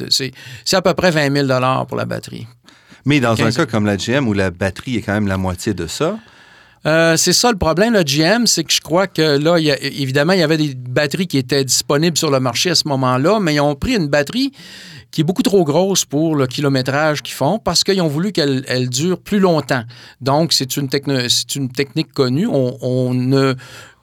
c'est- 0.10 0.32
à 0.76 0.82
peu 0.82 0.94
près 0.94 1.12
20 1.12 1.34
000 1.48 1.86
pour 1.86 1.98
la 1.98 2.06
batterie. 2.06 2.48
Mais 3.06 3.20
dans 3.20 3.34
un 3.34 3.36
15. 3.36 3.58
cas 3.58 3.66
comme 3.66 3.86
la 3.86 3.98
GM 3.98 4.28
où 4.28 4.34
la 4.34 4.52
batterie 4.52 4.98
est 4.98 5.02
quand 5.02 5.14
même 5.14 5.28
la 5.28 5.38
moitié 5.38 5.74
de 5.74 5.88
ça, 5.88 6.18
Euh, 6.86 7.18
c'est 7.18 7.34
ça 7.34 7.52
le 7.52 7.58
problème, 7.58 7.94
le 7.94 8.04
GM, 8.04 8.46
c'est 8.46 8.64
que 8.64 8.72
je 8.72 8.82
crois 8.82 9.08
que 9.08 9.38
là, 9.38 9.58
évidemment, 9.58 10.34
il 10.34 10.40
y 10.40 10.44
avait 10.44 10.58
des 10.58 10.74
batteries 10.76 11.28
qui 11.28 11.38
étaient 11.38 11.66
disponibles 11.66 12.18
sur 12.18 12.32
le 12.32 12.40
marché 12.40 12.70
à 12.70 12.76
ce 12.76 12.88
moment-là, 12.88 13.40
mais 13.40 13.56
ils 13.56 13.60
ont 13.60 13.76
pris 13.76 13.96
une 13.96 14.08
batterie 14.08 14.52
qui 15.12 15.22
est 15.22 15.24
beaucoup 15.24 15.44
trop 15.44 15.64
grosse 15.64 16.06
pour 16.06 16.36
le 16.36 16.48
kilométrage 16.48 17.22
qu'ils 17.22 17.34
font 17.34 17.60
parce 17.60 17.84
qu'ils 17.84 18.02
ont 18.02 18.08
voulu 18.08 18.32
qu'elle 18.32 18.64
elle 18.68 18.90
dure 18.90 19.20
plus 19.20 19.40
longtemps. 19.40 19.84
Donc, 20.22 20.54
c'est 20.54 20.78
une, 20.78 20.90
technique 20.90 22.14
connue. 22.14 22.48
On, 22.48 22.78
on 22.82 23.14
ne 23.14 23.56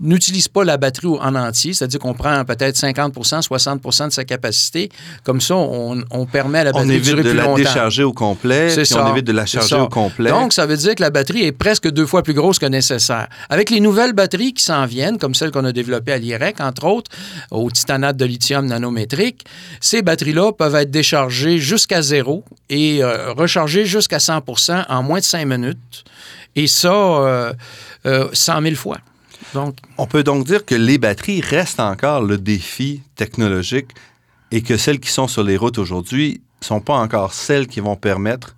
n'utilise 0.04 0.48
pas 0.48 0.64
la 0.64 0.76
batterie 0.76 1.08
en 1.08 1.34
entier, 1.34 1.74
c'est-à-dire 1.74 1.98
qu'on 1.98 2.14
prend 2.14 2.44
peut-être 2.44 2.76
50% 2.76 3.42
60% 3.42 4.08
de 4.08 4.12
sa 4.12 4.24
capacité. 4.24 4.90
Comme 5.24 5.40
ça, 5.40 5.56
on, 5.56 6.02
on 6.10 6.26
permet 6.26 6.60
à 6.60 6.64
la 6.64 6.70
on 6.70 6.74
batterie 6.74 6.88
de 6.88 6.94
évite 6.94 7.16
de 7.16 7.22
plus 7.22 7.34
la 7.34 7.44
longtemps. 7.44 7.56
décharger 7.56 8.02
au 8.02 8.12
complet, 8.12 8.74
puis 8.74 8.86
ça. 8.86 9.04
on 9.04 9.12
évite 9.12 9.26
de 9.26 9.32
la 9.32 9.46
charger 9.46 9.76
au 9.76 9.88
complet. 9.88 10.30
Donc, 10.30 10.52
ça 10.52 10.66
veut 10.66 10.76
dire 10.76 10.94
que 10.94 11.02
la 11.02 11.10
batterie 11.10 11.42
est 11.42 11.52
presque 11.52 11.90
deux 11.90 12.06
fois 12.06 12.22
plus 12.22 12.34
grosse 12.34 12.58
que 12.58 12.66
nécessaire. 12.66 13.28
Avec 13.48 13.70
les 13.70 13.80
nouvelles 13.80 14.12
batteries 14.12 14.54
qui 14.54 14.62
s'en 14.62 14.86
viennent, 14.86 15.18
comme 15.18 15.34
celles 15.34 15.50
qu'on 15.50 15.64
a 15.64 15.72
développées 15.72 16.12
à 16.12 16.18
l'IREC, 16.18 16.60
entre 16.60 16.84
autres, 16.84 17.10
au 17.50 17.70
titanate 17.70 18.16
de 18.16 18.24
lithium 18.24 18.66
nanométrique, 18.66 19.44
ces 19.80 20.02
batteries-là 20.02 20.52
peuvent 20.52 20.74
être 20.74 20.90
déchargées 20.90 21.58
jusqu'à 21.58 22.02
zéro 22.02 22.44
et 22.68 23.02
euh, 23.02 23.32
rechargées 23.32 23.86
jusqu'à 23.86 24.18
100% 24.18 24.84
en 24.88 25.02
moins 25.02 25.18
de 25.18 25.24
cinq 25.24 25.46
minutes. 25.46 26.04
Et 26.56 26.66
ça, 26.66 26.92
euh, 26.92 27.52
euh, 28.06 28.28
100 28.32 28.62
000 28.62 28.74
fois. 28.76 28.98
Donc, 29.52 29.76
On 29.98 30.06
peut 30.06 30.22
donc 30.22 30.46
dire 30.46 30.64
que 30.64 30.74
les 30.74 30.98
batteries 30.98 31.40
restent 31.40 31.80
encore 31.80 32.22
le 32.22 32.38
défi 32.38 33.02
technologique 33.16 33.88
et 34.52 34.62
que 34.62 34.76
celles 34.76 35.00
qui 35.00 35.10
sont 35.10 35.28
sur 35.28 35.42
les 35.42 35.56
routes 35.56 35.78
aujourd'hui 35.78 36.40
ne 36.60 36.66
sont 36.66 36.80
pas 36.80 36.94
encore 36.96 37.32
celles 37.34 37.66
qui 37.66 37.80
vont 37.80 37.96
permettre 37.96 38.54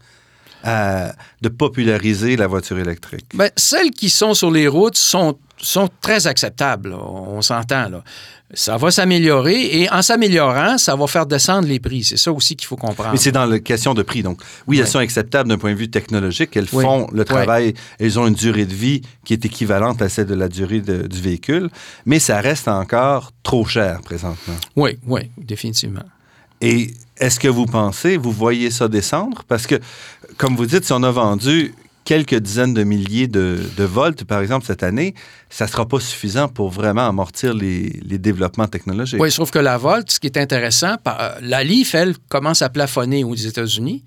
à- 0.63 1.13
de 1.43 1.49
populariser 1.49 2.37
la 2.37 2.47
voiture 2.47 2.79
électrique. 2.79 3.27
Ben, 3.35 3.51
celles 3.57 3.91
qui 3.91 4.11
sont 4.11 4.35
sur 4.35 4.51
les 4.51 4.69
routes 4.69 4.97
sont, 4.97 5.39
sont 5.59 5.89
très 6.01 6.27
acceptables, 6.27 6.91
là. 6.91 6.99
on 6.99 7.41
s'entend. 7.43 7.89
Là. 7.89 8.03
Ça 8.55 8.77
va 8.77 8.91
s'améliorer 8.91 9.81
et 9.83 9.91
en 9.91 10.03
s'améliorant, 10.03 10.79
ça 10.79 10.95
va 10.95 11.07
faire 11.07 11.27
descendre 11.27 11.67
les 11.67 11.81
prix. 11.81 12.05
C'est 12.05 12.17
ça 12.17 12.31
aussi 12.33 12.55
qu'il 12.55 12.67
faut 12.69 12.77
comprendre. 12.77 13.11
Mais 13.13 13.19
c'est 13.19 13.33
dans 13.33 13.45
la 13.47 13.59
question 13.59 13.93
de 13.95 14.03
prix. 14.03 14.23
Donc, 14.23 14.41
oui, 14.67 14.77
elles 14.79 14.85
Ouais. 14.85 14.89
sont 14.91 14.99
acceptables 15.01 15.49
d'un 15.49 15.59
point 15.59 15.73
de 15.73 15.79
vue 15.79 15.91
technologique. 15.91 16.57
Elles 16.57 16.69
Oui. 16.73 16.85
font 16.85 17.09
le 17.13 17.25
travail. 17.25 17.75
Elles 17.99 18.19
ont 18.21 18.27
une 18.27 18.35
durée 18.35 18.67
de 18.67 18.75
vie 18.75 19.03
qui 19.25 19.33
est 19.33 19.45
équivalente 19.45 20.01
à 20.03 20.09
celle 20.09 20.27
de 20.27 20.35
la 20.35 20.49
durée 20.49 20.81
de- 20.81 21.07
du 21.07 21.21
véhicule. 21.21 21.71
Mais 22.05 22.19
ça 22.21 22.41
reste 22.41 22.69
encore 22.69 23.33
trop 23.43 23.65
cher 23.65 24.01
présentement. 24.03 24.55
Oui, 24.77 24.99
oui, 25.07 25.31
définitivement. 25.39 26.05
Et 26.61 26.93
est-ce 27.19 27.41
que 27.41 27.49
vous 27.49 27.67
pensez, 27.67 28.17
vous 28.17 28.33
voyez 28.33 28.71
ça 28.71 28.89
descendre? 28.89 29.43
Parce 29.49 29.67
que, 29.67 29.75
comme 30.39 30.55
vous 30.57 30.67
dites, 30.67 30.85
si 30.85 30.93
on 30.93 31.03
a 31.03 31.11
vendu 31.11 31.75
quelques 32.07 32.37
dizaines 32.37 32.73
de 32.73 32.85
milliers 32.85 33.27
de, 33.27 33.85
volts, 33.85 34.25
par 34.25 34.41
exemple, 34.41 34.65
cette 34.65 34.83
année, 34.83 35.15
ça 35.51 35.67
ne 35.67 35.71
sera 35.71 35.87
pas 35.87 36.01
suffisant 36.01 36.49
pour 36.49 36.71
vraiment 36.71 37.07
amortir 37.07 37.53
les, 37.53 38.01
les 38.03 38.19
développements 38.19 38.69
technologiques. 38.69 39.21
Oui, 39.21 39.31
sauf 39.31 39.51
que 39.51 39.59
la 39.59 39.77
Volt, 39.77 40.11
ce 40.11 40.21
qui 40.21 40.29
est 40.29 40.39
intéressant, 40.39 40.95
euh, 41.07 41.35
la 41.43 41.65
Leaf, 41.65 41.95
elle, 41.95 42.15
commence 42.29 42.63
à 42.63 42.71
plafonner 42.71 43.25
aux 43.25 43.35
États-Unis, 43.35 44.05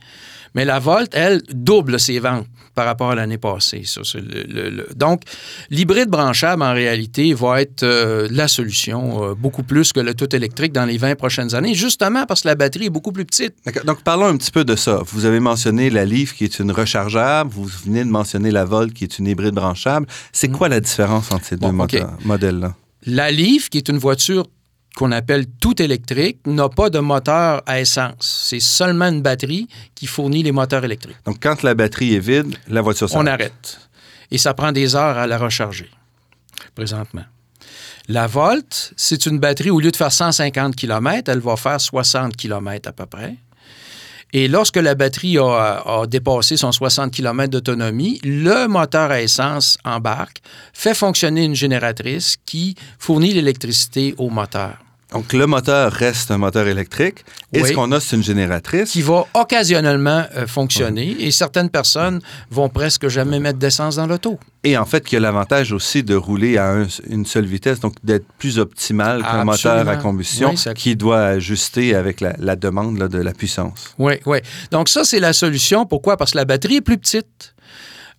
mais 0.56 0.66
la 0.66 0.80
Volt, 0.80 1.10
elle, 1.14 1.42
double 1.54 2.00
ses 2.00 2.20
ventes 2.20 2.48
par 2.76 2.86
rapport 2.86 3.12
à 3.12 3.16
l'année 3.16 3.38
passée. 3.38 3.82
Ça, 3.86 4.02
c'est 4.04 4.22
le- 4.22 4.44
le- 4.44 4.70
le- 4.70 4.88
Donc, 4.96 5.24
l'hybride 5.70 6.08
branchable, 6.10 6.62
en 6.64 6.74
réalité, 6.74 7.34
va 7.34 7.62
être 7.62 7.84
euh, 7.84 8.28
la 8.32 8.48
solution, 8.48 9.24
euh, 9.32 9.36
beaucoup 9.36 9.64
plus 9.64 9.92
que 9.92 10.00
le 10.00 10.14
tout 10.14 10.34
électrique 10.36 10.72
dans 10.72 10.86
les 10.86 10.98
20 10.98 11.16
prochaines 11.16 11.54
années, 11.56 11.74
justement 11.74 12.26
parce 12.26 12.42
que 12.44 12.48
la 12.48 12.56
batterie 12.56 12.86
est 12.86 12.90
beaucoup 12.90 13.12
plus 13.12 13.26
petite. 13.26 13.56
D'accord. 13.66 13.84
Donc, 13.86 14.02
parlons 14.04 14.28
un 14.28 14.38
petit 14.38 14.52
peu 14.52 14.64
de 14.64 14.76
ça. 14.76 15.02
Vous 15.08 15.26
avez 15.26 15.40
mentionné 15.40 15.90
la 15.90 16.06
Leaf 16.06 16.34
qui 16.36 16.46
est 16.46 16.60
une 16.60 16.72
rechargeable. 16.72 17.50
Vous 17.52 17.66
venez 17.86 18.04
de 18.04 18.10
mentionner 18.10 18.52
la 18.52 18.64
Volt 18.66 18.94
qui 18.94 19.04
est 19.04 19.20
une 19.20 19.28
hybride 19.28 19.56
branchable. 19.56 20.06
C'est 20.32 20.50
quoi 20.50 20.70
la 20.70 20.80
différence 20.80 21.32
entre 21.32 21.46
ces 21.46 21.56
deux. 21.58 21.68
Bon, 21.68 21.86
modèles-là? 22.24 22.76
La 23.06 23.32
Leaf, 23.32 23.70
qui 23.70 23.78
est 23.78 23.90
une 23.90 23.98
voiture 23.98 24.46
qu'on 24.96 25.12
appelle 25.12 25.46
tout 25.62 25.82
électrique, 25.82 26.40
n'a 26.46 26.68
pas 26.70 26.90
de 26.90 27.00
moteur 27.00 27.62
à 27.66 27.80
essence. 27.80 28.44
C'est 28.48 28.60
seulement 28.60 29.06
une 29.08 29.22
batterie 29.22 29.68
qui 29.96 30.08
fournit 30.08 30.44
les 30.44 30.52
moteurs 30.52 30.84
électriques. 30.84 31.18
Donc, 31.26 31.38
quand 31.42 31.64
la 31.64 31.74
batterie 31.76 32.16
est 32.16 32.20
vide, 32.20 32.56
la 32.68 32.82
voiture 32.82 33.08
On 33.14 33.24
s'arrête. 33.24 33.30
arrête. 33.30 33.80
Et 34.32 34.38
ça 34.38 34.54
prend 34.54 34.72
des 34.72 34.96
heures 34.96 35.18
à 35.18 35.26
la 35.28 35.38
recharger, 35.38 35.90
présentement. 36.76 37.24
La 38.08 38.26
Volt, 38.28 38.94
c'est 38.98 39.26
une 39.28 39.40
batterie, 39.40 39.70
au 39.70 39.80
lieu 39.80 39.92
de 39.92 39.96
faire 39.96 40.12
150 40.12 40.76
km, 40.76 41.30
elle 41.32 41.40
va 41.40 41.56
faire 41.56 41.80
60 41.80 42.36
km 42.36 42.90
à 42.90 42.92
peu 42.92 43.06
près. 43.06 43.36
Et 44.32 44.48
lorsque 44.48 44.78
la 44.78 44.94
batterie 44.94 45.38
a, 45.40 46.04
dépassé 46.08 46.56
son 46.56 46.72
60 46.72 47.12
km 47.12 47.50
d'autonomie, 47.50 48.20
le 48.24 48.68
moteur 48.68 49.10
à 49.12 49.22
essence 49.22 49.78
embarque, 49.84 50.42
fait 50.74 50.94
fonctionner 50.94 51.46
une 51.46 51.56
génératrice 51.56 52.36
qui 52.46 52.76
fournit 53.00 53.34
l'électricité 53.34 54.14
au 54.18 54.30
moteur, 54.30 54.78
Donc, 55.12 55.34
le 55.34 55.48
moteur 55.48 55.92
reste 55.92 56.30
un 56.30 56.38
moteur 56.38 56.68
électrique. 56.68 57.26
Et 57.52 57.64
Oui. 57.64 57.70
ce 57.70 57.74
qu'on 57.74 57.92
a, 57.92 58.00
c'est 58.00 58.16
une 58.16 58.24
génératrice. 58.24 58.92
qui 58.92 59.02
va 59.02 59.26
occasionnellement 59.34 60.24
euh, 60.36 60.46
fonctionner. 60.46 61.16
Et 61.20 61.32
certaines 61.32 61.70
personnes 61.72 62.20
vont 62.52 62.70
presque 62.70 63.08
jamais 63.08 63.40
mettre 63.40 63.58
d'essence 63.58 63.96
dans 63.96 64.06
l'auto. 64.06 64.40
Et 64.64 64.78
en 64.78 64.86
fait, 64.86 65.04
qui 65.04 65.16
a 65.16 65.20
l'avantage 65.20 65.72
aussi 65.72 66.04
de 66.04 66.14
rouler 66.16 66.58
à 66.58 66.70
un- 66.74 66.88
une 67.10 67.26
seule 67.26 67.46
vitesse, 67.46 67.80
donc 67.80 67.94
d'être 68.04 68.26
plus 68.38 68.60
optimal 68.60 69.24
qu'un 69.24 69.46
moteur 69.46 69.88
à 69.90 69.96
combustion 69.96 70.52
Oui, 70.52 70.58
ça- 70.58 70.74
qui 70.76 70.96
doit 70.96 71.24
ajuster 71.26 71.96
avec 71.96 72.22
la, 72.22 72.36
la 72.38 72.56
demande 72.56 73.00
là, 73.00 73.08
de 73.08 73.18
la 73.20 73.34
puissance. 73.34 73.96
Oui, 73.98 74.14
oui. 74.28 74.40
Donc 74.72 74.90
ça, 74.90 75.04
c'est 75.04 75.20
la 75.20 75.34
solution. 75.34 75.86
Pourquoi? 75.88 76.18
Parce 76.18 76.32
que 76.32 76.38
la 76.38 76.46
batterie 76.46 76.76
est 76.76 76.82
plus 76.82 76.98
petite. 77.00 77.56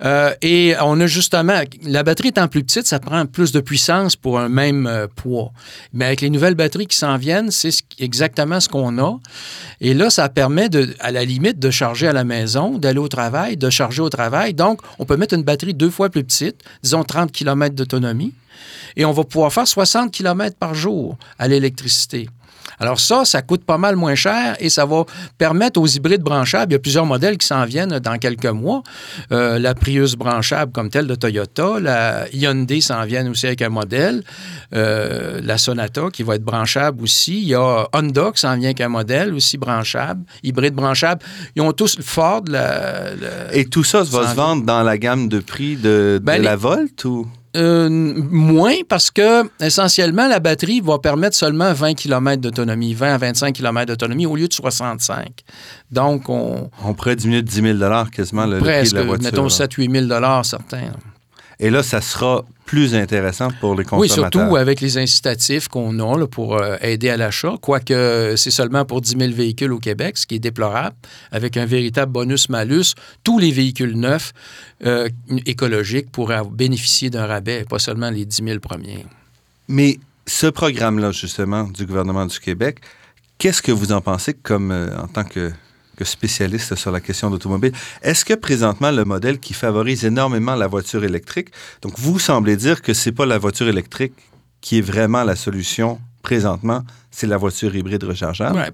Euh, 0.02 0.33
et 0.40 0.75
on 0.83 0.99
a 1.00 1.07
justement, 1.07 1.61
la 1.83 2.02
batterie 2.02 2.28
étant 2.28 2.49
plus 2.49 2.62
petite, 2.64 2.87
ça 2.87 2.99
prend 2.99 3.26
plus 3.26 3.52
de 3.52 3.61
puissance 3.61 4.16
pour 4.16 4.38
un 4.38 4.49
même 4.49 4.87
euh, 4.87 5.07
poids. 5.14 5.52
Mais 5.92 6.07
avec 6.07 6.21
les 6.23 6.30
nouvelles 6.30 6.54
batteries 6.54 6.87
qui 6.87 6.97
s'en 6.97 7.16
viennent, 7.19 7.50
c'est 7.50 7.71
ce- 7.71 7.83
exactement 7.99 8.61
ce 8.61 8.69
qu'on 8.69 8.99
a. 8.99 9.19
Et 9.80 9.92
là, 9.95 10.09
ça 10.11 10.28
permet, 10.28 10.69
à 11.00 11.11
la 11.11 11.25
limite, 11.25 11.59
de 11.59 11.71
charger 11.71 12.07
à 12.09 12.12
la 12.12 12.25
maison, 12.25 12.78
d'aller 12.78 12.99
au 12.99 13.09
travail, 13.09 13.57
de 13.57 13.69
charger 13.71 14.00
au 14.02 14.09
travail. 14.09 14.54
Donc, 14.54 14.80
on 14.99 15.04
peut 15.04 15.16
mettre 15.16 15.35
une 15.35 15.42
batterie 15.42 15.75
deux 15.75 15.90
fois 15.90 16.09
plus 16.09 16.25
petite, 16.25 16.62
disons 16.83 17.04
30 17.04 17.30
km 17.30 17.75
d'autonomie, 17.75 18.33
et 18.97 19.04
on 19.04 19.12
va 19.12 19.25
pouvoir 19.25 19.52
faire 19.52 19.69
60 19.69 20.11
km 20.12 20.57
par 20.57 20.75
jour 20.75 21.16
à 21.38 21.47
l'électricité. 21.49 22.28
Alors 22.80 22.99
ça, 22.99 23.25
ça 23.25 23.42
coûte 23.42 23.64
pas 23.64 23.78
mal 23.78 23.94
moins 23.96 24.14
cher 24.14 24.56
et 24.58 24.70
ça 24.70 24.84
va 24.87 25.04
permettre 25.38 25.78
aux 25.80 25.87
hybrides 25.87 26.22
branchables, 26.22 26.72
il 26.72 26.75
y 26.75 26.76
a 26.76 26.80
plusieurs 26.80 27.06
modèles 27.06 27.37
qui 27.38 27.46
s'en 27.46 27.64
viennent 27.66 27.99
dans 27.99 28.18
quelques 28.18 28.46
mois, 28.46 28.82
Euh, 29.32 29.58
la 29.58 29.75
Prius 29.75 30.14
branchable 30.16 30.72
comme 30.72 30.88
telle 30.90 31.06
de 31.06 31.14
Toyota, 31.14 31.78
la 31.80 32.25
Hyundai 32.32 32.80
s'en 32.80 33.04
vient 33.04 33.28
aussi 33.30 33.46
avec 33.46 33.62
un 33.62 33.68
modèle, 33.68 34.22
Euh, 34.72 35.40
la 35.42 35.58
Sonata 35.58 36.08
qui 36.12 36.22
va 36.22 36.37
être 36.37 36.44
branchable 36.44 37.02
aussi, 37.02 37.38
il 37.42 37.49
y 37.49 37.54
a 37.54 37.87
Honda 37.92 38.30
qui 38.34 38.40
s'en 38.40 38.54
vient 38.56 38.68
avec 38.68 38.80
un 38.80 38.88
modèle 38.88 39.34
aussi 39.34 39.58
branchable, 39.58 40.22
hybride 40.42 40.75
branchable. 40.75 41.20
Ils 41.56 41.62
ont 41.62 41.72
tous 41.72 41.96
Ford, 42.00 42.42
la, 42.49 43.14
la- 43.14 43.54
Et 43.54 43.64
tout 43.66 43.84
ça 43.84 44.02
va 44.02 44.04
se 44.26 44.30
en 44.32 44.34
vendre 44.34 44.64
dans 44.64 44.82
la 44.82 44.96
gamme 44.96 45.28
de 45.28 45.40
prix 45.40 45.76
de, 45.76 46.18
de 46.18 46.20
Ben, 46.22 46.38
les- 46.38 46.44
la 46.44 46.56
Volt 46.56 47.04
ou? 47.04 47.26
Euh, 47.57 47.88
moins 47.90 48.76
parce 48.88 49.11
que 49.11 49.49
essentiellement 49.61 50.28
la 50.28 50.38
batterie 50.38 50.80
va 50.80 50.99
permettre 51.00 51.37
seulement 51.37 51.73
20 51.73 51.95
km 51.95 52.40
d'autonomie, 52.40 52.95
20 52.95 53.14
à 53.14 53.19
25 53.19 53.52
km 53.52 53.87
d'autonomie 53.87 54.25
au 54.26 54.37
lieu 54.37 54.47
de 54.47 54.52
65. 54.52 55.42
Donc 55.90 56.28
on 56.28 56.71
On 56.85 56.95
pourrait 56.95 57.16
diminuer 57.16 57.42
de 57.42 57.49
10 57.49 57.78
000 57.78 58.04
quasiment 58.12 58.47
le, 58.47 58.59
prix 58.59 58.90
de 58.90 58.95
la 58.95 59.02
voiture. 59.02 59.25
mettons 59.25 59.45
là. 59.45 59.50
7 59.50 59.73
8 59.73 59.90
000 59.90 60.07
dollars 60.07 60.45
certains. 60.45 60.92
Et 61.62 61.69
là, 61.69 61.83
ça 61.83 62.00
sera 62.00 62.45
plus 62.64 62.95
intéressant 62.95 63.50
pour 63.61 63.75
les 63.75 63.81
Oui, 63.93 64.09
consommateurs. 64.09 64.43
surtout 64.43 64.57
avec 64.57 64.81
les 64.81 64.97
incitatifs 64.97 65.69
qu'on 65.69 65.99
a 65.99 66.19
là, 66.19 66.26
pour 66.26 66.57
euh, 66.57 66.76
aider 66.81 67.11
à 67.11 67.17
l'achat, 67.19 67.55
quoique 67.61 68.35
c'est 68.37 68.50
seulement 68.50 68.85
pour 68.87 69.02
10 69.02 69.17
000 69.19 69.33
véhicules 69.33 69.73
au 69.73 69.79
Québec, 69.79 70.17
ce 70.17 70.26
qui 70.26 70.37
est 70.37 70.38
déplorable, 70.40 70.97
avec 71.33 71.57
un 71.59 71.67
véritable 71.67 72.12
bonus-malus. 72.12 72.95
Tous 73.25 73.38
les 73.38 73.50
véhicules 73.50 73.95
neufs 73.99 74.33
euh, 74.87 75.09
écologiques 75.45 76.11
pourraient 76.11 76.43
bénéficier 76.50 77.11
d'un 77.11 77.26
rabais, 77.26 77.64
pas 77.69 77.79
seulement 77.79 78.09
les 78.11 78.25
10 78.25 78.43
000 78.45 78.59
premiers. 78.61 79.05
Mais 79.69 79.99
ce 80.26 80.47
programme-là, 80.47 81.11
justement, 81.12 81.64
du 81.64 81.85
gouvernement 81.85 82.25
du 82.25 82.38
Québec, 82.40 82.79
qu'est-ce 83.37 83.61
que 83.61 83.73
vous 83.73 83.93
en 83.93 84.00
pensez 84.00 84.33
comme 84.33 84.71
euh, 84.71 84.97
en 84.97 85.09
tant 85.09 85.25
que, 85.25 85.50
spécialiste 86.04 86.75
sur 86.75 86.90
la 86.90 87.00
question 87.00 87.30
d'automobile? 87.30 87.73
Est-ce 88.02 88.25
que 88.25 88.35
présentement, 88.35 88.90
le 88.90 89.04
modèle 89.04 89.38
qui 89.38 89.54
favorise 89.54 90.04
énormément 90.04 90.54
la 90.54 90.66
voiture 90.66 91.04
électrique, 91.04 91.49
donc 91.83 91.99
vous 91.99 92.19
semblez 92.19 92.57
dire 92.57 92.83
que 92.83 92.92
c'est 92.95 93.12
pas 93.12 93.26
la 93.26 93.38
voiture 93.38 93.69
électrique 93.69 94.14
qui 94.61 94.78
est 94.78 94.83
vraiment 94.83 95.25
la 95.25 95.37
solution 95.37 96.00
présentement, 96.23 96.83
c'est 97.11 97.26
la 97.26 97.37
voiture 97.37 97.75
hybride 97.75 98.04
rechargeable? 98.04 98.73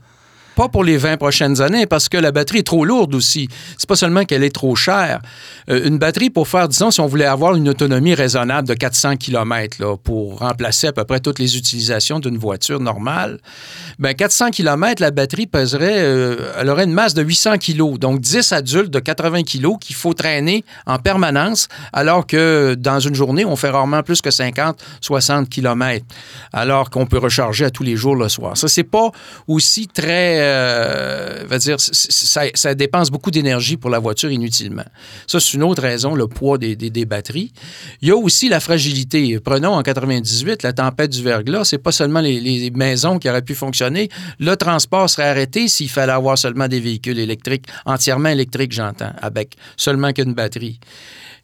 Pas 0.56 0.70
pour 0.70 0.84
les 0.84 0.96
20 0.96 1.18
prochaines 1.18 1.60
années, 1.60 1.84
parce 1.84 2.08
que 2.08 2.16
la 2.16 2.32
batterie 2.32 2.60
est 2.60 2.66
trop 2.66 2.86
lourde 2.86 3.14
aussi. 3.14 3.46
C'est 3.76 3.86
pas 3.86 3.94
seulement 3.94 4.24
qu'elle 4.24 4.42
est 4.42 4.54
trop 4.54 4.74
chère. 4.74 5.20
Euh, 5.68 5.86
une 5.86 5.98
batterie, 5.98 6.30
pour 6.30 6.48
faire, 6.48 6.66
disons, 6.66 6.90
si 6.90 6.98
on 7.00 7.06
voulait 7.06 7.26
avoir 7.26 7.56
une 7.56 7.68
autonomie 7.68 8.14
raisonnable 8.14 8.66
de 8.66 8.72
400 8.72 9.16
km 9.16 9.76
là, 9.80 9.98
pour 9.98 10.38
remplacer 10.38 10.86
à 10.86 10.92
peu 10.92 11.04
près 11.04 11.20
toutes 11.20 11.38
les 11.38 11.58
utilisations 11.58 12.20
d'une 12.20 12.38
voiture 12.38 12.80
normale, 12.80 13.38
ben 13.98 14.14
400 14.14 14.50
km, 14.50 15.02
la 15.02 15.10
batterie 15.10 15.46
pèserait, 15.46 15.98
euh, 15.98 16.36
elle 16.58 16.70
aurait 16.70 16.84
une 16.84 16.94
masse 16.94 17.12
de 17.12 17.22
800 17.22 17.58
kg. 17.58 17.98
Donc 17.98 18.20
10 18.20 18.52
adultes 18.52 18.90
de 18.90 18.98
80 18.98 19.42
kg 19.42 19.78
qu'il 19.78 19.94
faut 19.94 20.14
traîner 20.14 20.64
en 20.86 20.98
permanence, 20.98 21.68
alors 21.92 22.26
que 22.26 22.74
dans 22.78 22.98
une 22.98 23.14
journée, 23.14 23.44
on 23.44 23.56
fait 23.56 23.68
rarement 23.68 24.02
plus 24.02 24.22
que 24.22 24.30
50, 24.30 24.82
60 25.02 25.50
km, 25.50 26.02
alors 26.54 26.88
qu'on 26.88 27.04
peut 27.04 27.18
recharger 27.18 27.66
à 27.66 27.70
tous 27.70 27.82
les 27.82 27.96
jours 27.96 28.16
le 28.16 28.30
soir. 28.30 28.56
Ça, 28.56 28.68
c'est 28.68 28.84
pas 28.84 29.10
aussi 29.46 29.86
très 29.86 30.45
euh, 30.46 31.58
dire, 31.58 31.76
ça, 31.78 32.74
dépense 32.74 33.10
beaucoup 33.10 33.30
d'énergie 33.30 33.76
pour 33.76 33.90
la 33.90 33.98
voiture 33.98 34.30
inutilement. 34.30 34.84
Ça, 35.26 35.40
c'est 35.40 35.54
une 35.54 35.62
autre 35.62 35.82
raison, 35.82 36.14
le 36.14 36.26
poids 36.28 36.58
des, 36.58 36.76
des, 36.76 36.90
des, 36.90 37.04
batteries. 37.04 37.52
Il 38.02 38.08
y 38.08 38.10
a 38.10 38.16
aussi 38.16 38.48
la 38.48 38.60
fragilité. 38.60 39.38
Prenons 39.40 39.72
en 39.72 39.82
98 39.82 40.62
la 40.62 40.72
tempête 40.72 41.10
du 41.10 41.22
verglas. 41.22 41.64
C'est 41.64 41.78
pas 41.78 41.92
seulement 41.92 42.20
les, 42.20 42.40
les, 42.40 42.70
maisons 42.70 43.18
qui 43.18 43.28
auraient 43.28 43.42
pu 43.42 43.54
fonctionner. 43.54 44.08
Le 44.38 44.54
transport 44.56 45.08
serait 45.08 45.28
arrêté 45.28 45.68
s'il 45.68 45.88
fallait 45.88 46.12
avoir 46.12 46.38
seulement 46.38 46.68
des 46.68 46.80
véhicules 46.80 47.18
électriques, 47.18 47.66
entièrement 47.84 48.28
électriques, 48.28 48.72
j'entends, 48.72 49.12
avec 49.20 49.56
seulement 49.76 50.12
qu'une 50.12 50.34
batterie. 50.34 50.80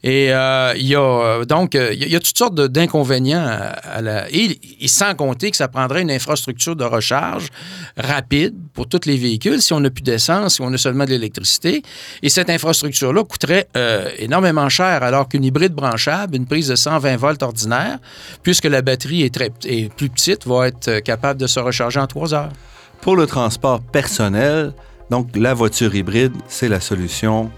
Et 0.04 0.32
euh, 0.32 0.74
il 0.76 0.86
y 0.86 0.96
a 0.96 1.44
donc 1.44 1.74
il 1.74 2.08
y 2.08 2.16
a 2.16 2.20
toutes 2.20 2.36
sortes 2.36 2.54
d'inconvénients 2.54 3.44
à, 3.44 4.02
la 4.02 4.28
et, 4.30 4.58
sans 4.86 5.14
compter 5.14 5.50
que 5.50 5.56
ça 5.56 5.68
prendrait 5.68 6.02
une 6.02 6.10
infrastructure 6.10 6.74
de 6.74 6.84
recharge 6.84 7.48
rapide 7.96 8.54
pour 8.74 8.88
tous 8.88 9.06
les 9.06 9.16
véhicules 9.16 9.62
si 9.62 9.72
on 9.72 9.80
n'a 9.80 9.90
plus 9.90 10.02
d'essence, 10.02 10.54
si 10.54 10.60
on 10.60 10.72
a 10.72 10.78
seulement 10.78 11.04
de 11.04 11.10
l'électricité. 11.10 11.82
Et 12.22 12.28
cette 12.28 12.50
infrastructure-là 12.50 13.22
coûterait 13.22 13.68
euh, 13.76 14.10
énormément 14.18 14.68
cher, 14.68 15.02
alors 15.02 15.28
qu'une 15.28 15.44
hybride 15.44 15.72
branchable, 15.72 16.36
une 16.36 16.46
prise 16.46 16.68
de 16.68 16.76
120 16.76 17.16
volts 17.16 17.42
ordinaire, 17.42 17.98
puisque 18.42 18.64
la 18.64 18.82
batterie 18.82 19.22
est, 19.22 19.34
très, 19.34 19.50
est 19.64 19.92
plus 19.94 20.08
petite, 20.08 20.46
va 20.46 20.68
être 20.68 20.98
capable 21.00 21.40
de 21.40 21.46
se 21.46 21.60
recharger 21.60 22.00
en 22.00 22.06
trois 22.06 22.34
heures. 22.34 22.52
Pour 23.00 23.16
le 23.16 23.26
transport 23.26 23.80
personnel, 23.80 24.72
donc 25.10 25.28
la 25.36 25.54
voiture 25.54 25.94
hybride, 25.94 26.32
c'est 26.48 26.68
la 26.68 26.80
solution 26.80 27.50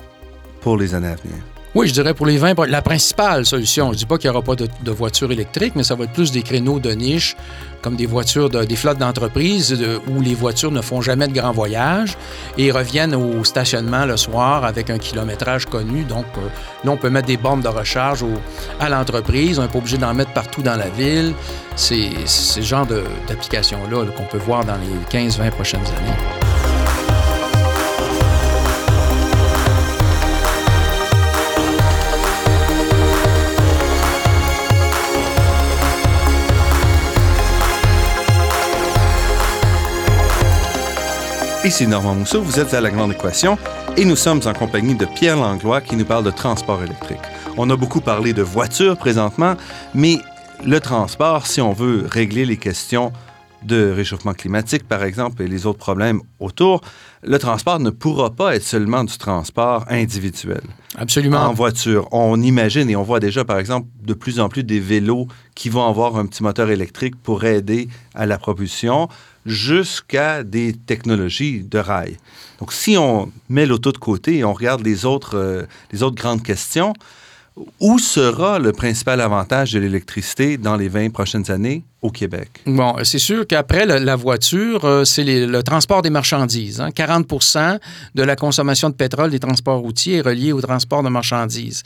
pour 0.61 0.77
les 0.77 0.95
années 0.95 1.09
à 1.09 1.17
venir. 1.17 1.53
Oui, 1.75 1.88
je 1.88 1.93
dirais 1.93 2.14
pour 2.14 2.26
les 2.26 2.37
20, 2.37 2.66
la 2.69 2.83
principale 2.83 3.45
solution. 3.45 3.87
Je 3.87 3.90
ne 3.90 3.97
dis 3.97 4.07
pas 4.07 4.16
qu'il 4.16 4.31
n'y 4.31 4.37
aura 4.37 4.45
pas 4.45 4.54
de, 4.54 4.90
voitures 4.93 5.33
électriques, 5.33 5.75
mais 5.75 5.83
ça 5.83 5.97
va 5.97 6.04
être 6.04 6.12
plus 6.12 6.31
des 6.31 6.43
créneaux 6.43 6.78
de 6.78 6.93
niche, 6.93 7.35
comme 7.83 7.97
des 7.97 8.07
voitures, 8.07 8.49
de, 8.49 8.62
des 8.62 8.76
flottes 8.76 8.99
d'entreprise 8.99 9.71
de, 9.71 10.00
où 10.07 10.21
les 10.21 10.35
voitures 10.35 10.71
ne 10.71 10.81
font 10.81 11.00
jamais 11.00 11.26
de 11.26 11.33
grands 11.33 11.50
voyages 11.50 12.16
et 12.59 12.71
reviennent 12.71 13.16
au 13.16 13.43
stationnement 13.43 14.07
le 14.07 14.16
soir 14.16 14.64
avec 14.64 14.88
un 14.88 14.99
kilométrage 14.99 15.66
connu. 15.66 16.04
Donc, 16.04 16.26
euh, 16.38 16.43
là, 16.85 16.93
on 16.93 16.97
peut 16.97 17.11
mettre 17.11 17.26
des 17.26 17.37
bornes 17.38 17.62
de 17.62 17.69
recharge 17.69 18.25
à 18.78 18.88
l'entreprise. 18.88 19.59
On 19.59 19.62
n'est 19.62 19.69
pas 19.69 19.78
obligé 19.78 19.99
d'en 19.99 20.14
mettre 20.14 20.33
partout 20.33 20.62
dans 20.62 20.76
la 20.76 20.90
ville. 20.90 21.35
C'est 21.75 22.11
ce 22.25 22.61
genre 22.61 22.87
d'application-là 23.26 24.04
qu'on 24.16 24.26
peut 24.26 24.38
voir 24.38 24.64
dans 24.64 24.76
les 24.76 25.19
15-20 25.19 25.50
prochaines 25.50 25.81
années. 25.81 26.44
Ici 41.64 41.87
Normand 41.87 42.14
Mousseau, 42.14 42.42
vous 42.42 42.61
êtes 42.61 42.75
à 42.75 42.82
La 42.82 42.91
Grande 42.91 43.12
Équation 43.12 43.56
et 43.97 44.04
nous 44.04 44.17
sommes 44.17 44.43
en 44.45 44.52
compagnie 44.52 44.95
de 44.95 45.06
Pierre 45.06 45.36
Langlois 45.36 45.80
qui 45.80 45.97
nous 45.97 46.04
parle 46.04 46.23
de 46.23 46.30
transport 46.30 46.82
électrique. 46.82 47.23
On 47.56 47.71
a 47.71 47.76
beaucoup 47.76 48.02
parlé 48.02 48.34
de 48.34 48.43
voitures 48.43 48.99
présentement, 48.99 49.54
mais 49.95 50.19
le 50.62 50.78
transport, 50.78 51.47
si 51.47 51.62
on 51.62 51.73
veut 51.73 52.04
régler 52.06 52.45
les 52.45 52.58
questions 52.58 53.12
de 53.62 53.91
réchauffement 53.91 54.34
climatique, 54.34 54.86
par 54.86 55.04
exemple, 55.04 55.43
et 55.43 55.49
les 55.49 55.65
autres 55.65 55.78
problèmes 55.78 56.21
autour, 56.39 56.82
le 57.23 57.39
transport 57.39 57.80
ne 57.80 57.89
pourra 57.89 58.28
pas 58.28 58.56
être 58.56 58.62
seulement 58.62 59.02
du 59.02 59.17
transport 59.17 59.86
individuel. 59.89 60.60
Absolument. 60.97 61.39
En 61.39 61.54
voiture. 61.54 62.08
On 62.12 62.43
imagine 62.43 62.91
et 62.91 62.97
on 62.97 63.02
voit 63.02 63.21
déjà, 63.21 63.43
par 63.45 63.58
exemple, 63.58 63.89
de 64.02 64.12
plus 64.12 64.39
en 64.39 64.50
plus 64.50 64.65
des 64.65 64.80
vélos 64.80 65.28
qui 65.54 65.71
vont 65.71 65.89
avoir 65.89 66.17
un 66.17 66.26
petit 66.26 66.43
moteur 66.43 66.69
électrique 66.69 67.17
pour 67.17 67.45
aider 67.45 67.89
à 68.15 68.26
la 68.26 68.36
propulsion 68.36 69.08
jusqu'à 69.47 70.43
des 70.43 70.73
technologies 70.73 71.63
de 71.63 71.78
rail. 71.78 72.17
Donc, 72.61 72.73
si 72.73 72.97
on 72.97 73.30
met 73.49 73.67
l'auto 73.67 73.93
de 73.93 73.99
côté 73.99 74.39
et 74.39 74.45
on 74.45 74.52
regarde 74.52 74.83
les 74.83 75.04
autres, 75.04 75.37
euh, 75.37 75.63
les 75.93 76.02
autres 76.02 76.17
grandes 76.17 76.43
questions, 76.43 76.95
où 77.80 77.99
sera 77.99 78.59
le 78.59 78.73
principal 78.73 79.21
avantage 79.21 79.73
de 79.73 79.78
l'électricité 79.78 80.57
dans 80.57 80.76
les 80.76 80.89
20 80.89 81.11
prochaines 81.11 81.50
années? 81.50 81.85
Au 82.04 82.10
Québec? 82.10 82.50
Bon, 82.67 82.97
c'est 83.02 83.19
sûr 83.19 83.47
qu'après 83.47 83.86
la, 83.86 84.17
voiture, 84.17 84.84
euh, 84.84 85.04
c'est 85.04 85.25
le 85.25 85.62
transport 85.62 86.02
des 86.02 86.10
marchandises. 86.10 86.82
Hein. 86.82 86.90
40% 86.90 87.78
de 88.14 88.23
la 88.23 88.36
consommation 88.36 88.90
de 88.90 88.95
pétrole 88.95 89.30
des 89.30 89.40
transports 89.40 89.80
routiers 89.80 90.19
est 90.19 90.21
reliée 90.21 90.52
au 90.52 90.60
transport 90.60 91.02
de 91.02 91.08
marchandises. 91.08 91.82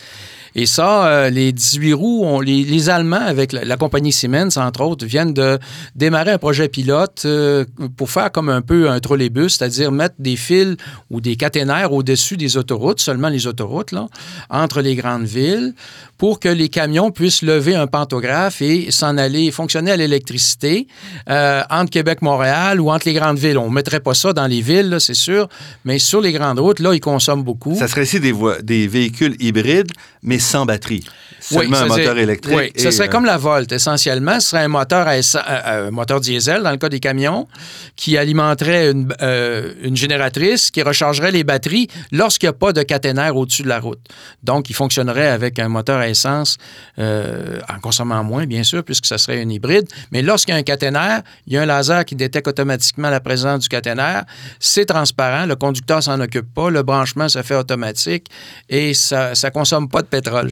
Et 0.57 0.66
ça, 0.66 1.07
euh, 1.07 1.31
les 1.31 1.52
18 1.52 1.92
roues, 1.92 2.40
les, 2.40 2.90
Allemands, 2.90 3.16
avec 3.16 3.52
la, 3.52 3.64
la, 3.64 3.76
compagnie 3.76 4.12
Siemens, 4.12 4.57
entre 4.57 4.81
autres, 4.81 5.07
viennent 5.07 5.35
de 5.35 5.59
démarrer 5.94 6.33
un 6.33 6.38
projet 6.38 6.68
pilote 6.68 7.22
euh, 7.24 7.64
pour 7.96 8.11
faire 8.11 8.33
comme 8.33 8.48
un 8.48 8.61
peu 8.61 8.90
un 8.90 8.98
trolleybus, 8.98 9.50
c'est-à-dire 9.57 9.92
mettre 9.92 10.16
des 10.18 10.35
fils 10.37 10.76
ou 11.11 11.20
des 11.20 11.37
caténaires 11.37 11.92
au-dessus 11.92 12.37
des 12.37 12.57
autoroutes, 12.57 13.00
seulement 13.00 13.28
les 13.28 13.46
autoroutes, 13.46 13.92
là, 13.92 14.09
entre 14.50 14.81
les 14.81 14.96
grandes 14.96 15.26
villes, 15.26 15.74
pour 16.18 16.40
que 16.40 16.48
les 16.48 16.68
camions 16.68 17.11
puissent 17.11 17.42
lever 17.42 17.76
un 17.76 17.87
pantographe 17.87 18.61
et 18.61 18.90
s'en 18.90 19.16
aller 19.16 19.50
fonctionner 19.52 19.92
à 19.92 19.96
l'électricité 19.96 20.88
euh, 21.31 21.62
entre 21.70 21.90
Québec-Montréal 21.90 22.81
ou 22.81 22.90
entre 22.90 23.07
les 23.07 23.14
grandes 23.14 23.38
villes. 23.38 23.57
On 23.57 23.70
ne 23.70 23.74
mettrait 23.74 24.00
pas 24.00 24.14
ça 24.14 24.33
dans 24.33 24.46
les 24.46 24.61
villes, 24.61 24.96
c'est 24.98 25.14
sûr, 25.14 25.48
mais 25.85 25.98
sur 25.98 26.20
les 26.20 26.33
grandes 26.33 26.59
routes, 26.59 26.81
là, 26.81 26.92
ils 26.92 27.00
consomment 27.00 27.44
beaucoup. 27.44 27.76
Ça 27.76 27.88
serait 27.88 28.02
ici 28.02 28.18
des, 28.20 28.35
des 28.62 28.88
véhicules 28.88 29.37
hybrides, 29.38 29.92
mais 30.22 30.38
sans 30.38 30.66
batterie. 30.66 31.04
Seulement 31.40 31.76
oui, 31.78 31.83
un 31.85 31.87
moteur 31.87 32.18
électrique. 32.18 32.57
Oui, 32.57 32.72
et, 32.74 32.81
ça 32.81 32.90
serait 32.90 33.09
euh... 33.09 33.11
comme 33.11 33.24
la 33.24 33.37
Volt, 33.37 33.70
essentiellement. 33.70 34.40
Ce 34.40 34.50
serait 34.50 34.64
un 34.64 34.68
moteur, 34.68 35.07
à 35.07 35.14
euh, 35.14 35.90
moteur 35.90 36.20
diesel, 36.20 36.62
dans 36.62 36.70
le 36.72 36.76
cas 36.76 36.88
des 36.88 37.00
camions, 37.00 37.46
qui 37.94 38.18
alimenterait 38.18 38.90
une, 38.90 39.14
euh, 39.22 39.72
une 39.83 39.96
génératrice 39.96 40.70
qui 40.70 40.83
rechargerait 40.83 41.31
les 41.31 41.44
batteries 41.44 41.88
lorsqu'il 42.11 42.48
n'y 42.48 42.50
a 42.50 42.54
pas 42.54 42.72
de 42.72 42.83
caténaire 42.83 43.37
au-dessus 43.37 43.62
de 43.62 43.68
la 43.68 43.78
route. 43.78 44.00
Donc, 44.42 44.68
il 44.68 44.74
fonctionnerait 44.74 45.28
avec 45.28 45.59
un 45.59 45.68
moteur 45.68 45.98
à 45.98 46.08
essence 46.09 46.57
euh, 46.99 47.61
en 47.68 47.81
consommant 47.81 48.23
moins, 48.25 48.47
bien 48.47 48.62
sûr, 48.62 48.83
puisque 48.85 49.07
ça 49.07 49.18
serait 49.18 49.40
un 49.40 49.49
hybride. 49.49 49.87
Mais 50.12 50.23
lorsqu'il 50.23 50.53
y 50.53 50.57
a 50.57 50.61
un 50.61 50.62
caténaire, 50.62 51.23
il 51.47 51.53
y 51.53 51.57
a 51.57 51.62
un 51.62 51.66
laser 51.66 52.05
qui 52.05 52.16
détecte 52.16 52.49
automatiquement 52.49 53.11
la 53.11 53.21
présence 53.21 53.61
du 53.61 53.68
caténaire. 53.68 54.25
C'est 54.61 54.87
transparent, 54.87 55.47
le 55.47 55.57
conducteur 55.57 56.03
s'en 56.03 56.21
occupe 56.21 56.53
pas, 56.53 56.71
le 56.71 56.83
branchement 56.83 57.29
se 57.29 57.42
fait 57.42 57.57
automatique 57.57 58.27
et 58.68 58.94
ça 58.94 59.33
ne 59.33 59.51
consomme 59.51 59.88
pas 59.88 60.03
de 60.03 60.07
pétrole. 60.09 60.51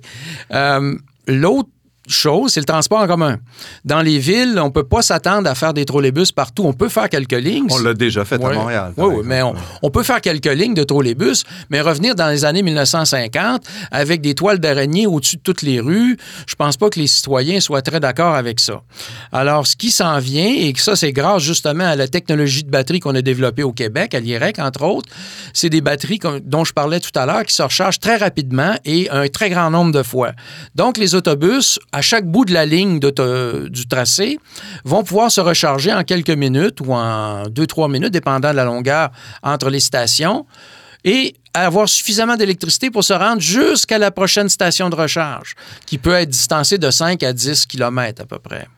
Euh, 0.52 0.96
L'autre 1.28 1.68
chose, 2.08 2.52
c'est 2.52 2.60
le 2.60 2.66
transport 2.66 3.00
en 3.00 3.06
commun. 3.06 3.38
Dans 3.84 4.00
les 4.02 4.18
villes, 4.18 4.58
on 4.60 4.66
ne 4.66 4.70
peut 4.70 4.84
pas 4.84 5.02
s'attendre 5.02 5.48
à 5.48 5.54
faire 5.54 5.74
des 5.74 5.84
trolleybus 5.84 6.32
partout. 6.32 6.64
On 6.64 6.72
peut 6.72 6.88
faire 6.88 7.08
quelques 7.08 7.32
lignes. 7.32 7.66
On 7.70 7.78
l'a 7.78 7.94
déjà 7.94 8.24
fait 8.24 8.36
Ouais. 8.38 8.52
à 8.52 8.58
Montréal. 8.58 8.92
Oui, 8.96 9.16
mais 9.24 9.42
on, 9.42 9.54
on 9.82 9.90
peut 9.90 10.02
faire 10.02 10.20
quelques 10.20 10.46
lignes 10.46 10.74
de 10.74 10.84
trolleybus, 10.84 11.44
mais 11.70 11.80
revenir 11.80 12.14
dans 12.14 12.28
les 12.28 12.44
années 12.44 12.62
1950 12.62 13.62
avec 13.90 14.20
des 14.20 14.34
toiles 14.34 14.58
d'araignée 14.58 15.06
au-dessus 15.06 15.36
de 15.36 15.42
toutes 15.42 15.62
les 15.62 15.80
rues, 15.80 16.16
je 16.46 16.54
pense 16.54 16.76
pas 16.76 16.90
que 16.90 16.98
les 16.98 17.06
citoyens 17.06 17.60
soient 17.60 17.82
très 17.82 18.00
d'accord 18.00 18.34
avec 18.34 18.60
ça. 18.60 18.82
Alors, 19.32 19.66
ce 19.66 19.76
qui 19.76 19.90
s'en 19.90 20.18
vient, 20.18 20.52
et 20.56 20.72
que 20.72 20.80
ça, 20.80 20.96
c'est 20.96 21.12
grâce 21.12 21.42
justement 21.42 21.84
à 21.86 21.96
la 21.96 22.08
technologie 22.08 22.64
de 22.64 22.70
batterie 22.70 23.00
qu'on 23.00 23.14
a 23.14 23.22
développée 23.22 23.62
au 23.62 23.72
Québec, 23.72 24.14
à 24.14 24.20
l'IREC, 24.20 24.58
entre 24.58 24.82
autres, 24.84 25.08
c'est 25.52 25.70
des 25.70 25.80
batteries 25.80 26.20
dont 26.44 26.64
je 26.64 26.72
parlais 26.72 27.00
tout 27.00 27.16
à 27.18 27.26
l'heure 27.26 27.44
qui 27.44 27.54
se 27.54 27.62
rechargent 27.62 28.00
très 28.00 28.16
rapidement 28.16 28.74
et 28.84 29.08
un 29.10 29.26
très 29.28 29.50
grand 29.50 29.70
nombre 29.70 29.92
de 29.92 30.02
fois. 30.02 30.32
Donc, 30.74 30.96
les 30.98 31.14
autobus, 31.14 31.78
à 31.96 32.02
chaque 32.02 32.26
bout 32.26 32.44
de 32.44 32.52
la 32.52 32.66
ligne 32.66 33.00
du 33.00 33.86
tracé, 33.88 34.38
vont 34.84 35.02
pouvoir 35.02 35.30
se 35.32 35.40
recharger 35.40 35.94
en 35.94 36.04
quelques 36.04 36.28
minutes 36.28 36.78
ou 36.82 36.92
en 36.92 37.44
deux, 37.48 37.66
trois 37.66 37.88
minutes, 37.88 38.12
dépendant 38.12 38.50
de 38.50 38.56
la 38.56 38.64
longueur 38.64 39.08
entre 39.42 39.70
les 39.70 39.80
stations, 39.80 40.44
et 41.04 41.34
avoir 41.54 41.88
suffisamment 41.88 42.36
d'électricité 42.36 42.90
pour 42.90 43.02
se 43.02 43.14
rendre 43.14 43.40
jusqu'à 43.40 43.96
la 43.96 44.10
prochaine 44.10 44.50
station 44.50 44.90
de 44.90 44.94
recharge, 44.94 45.54
qui 45.86 45.96
peut 45.96 46.12
être 46.12 46.28
distancée 46.28 46.76
de 46.76 46.90
5 46.90 47.22
à 47.22 47.32
10 47.32 47.64
km 47.64 48.20
à 48.20 48.26
peu 48.26 48.40
près. 48.40 48.68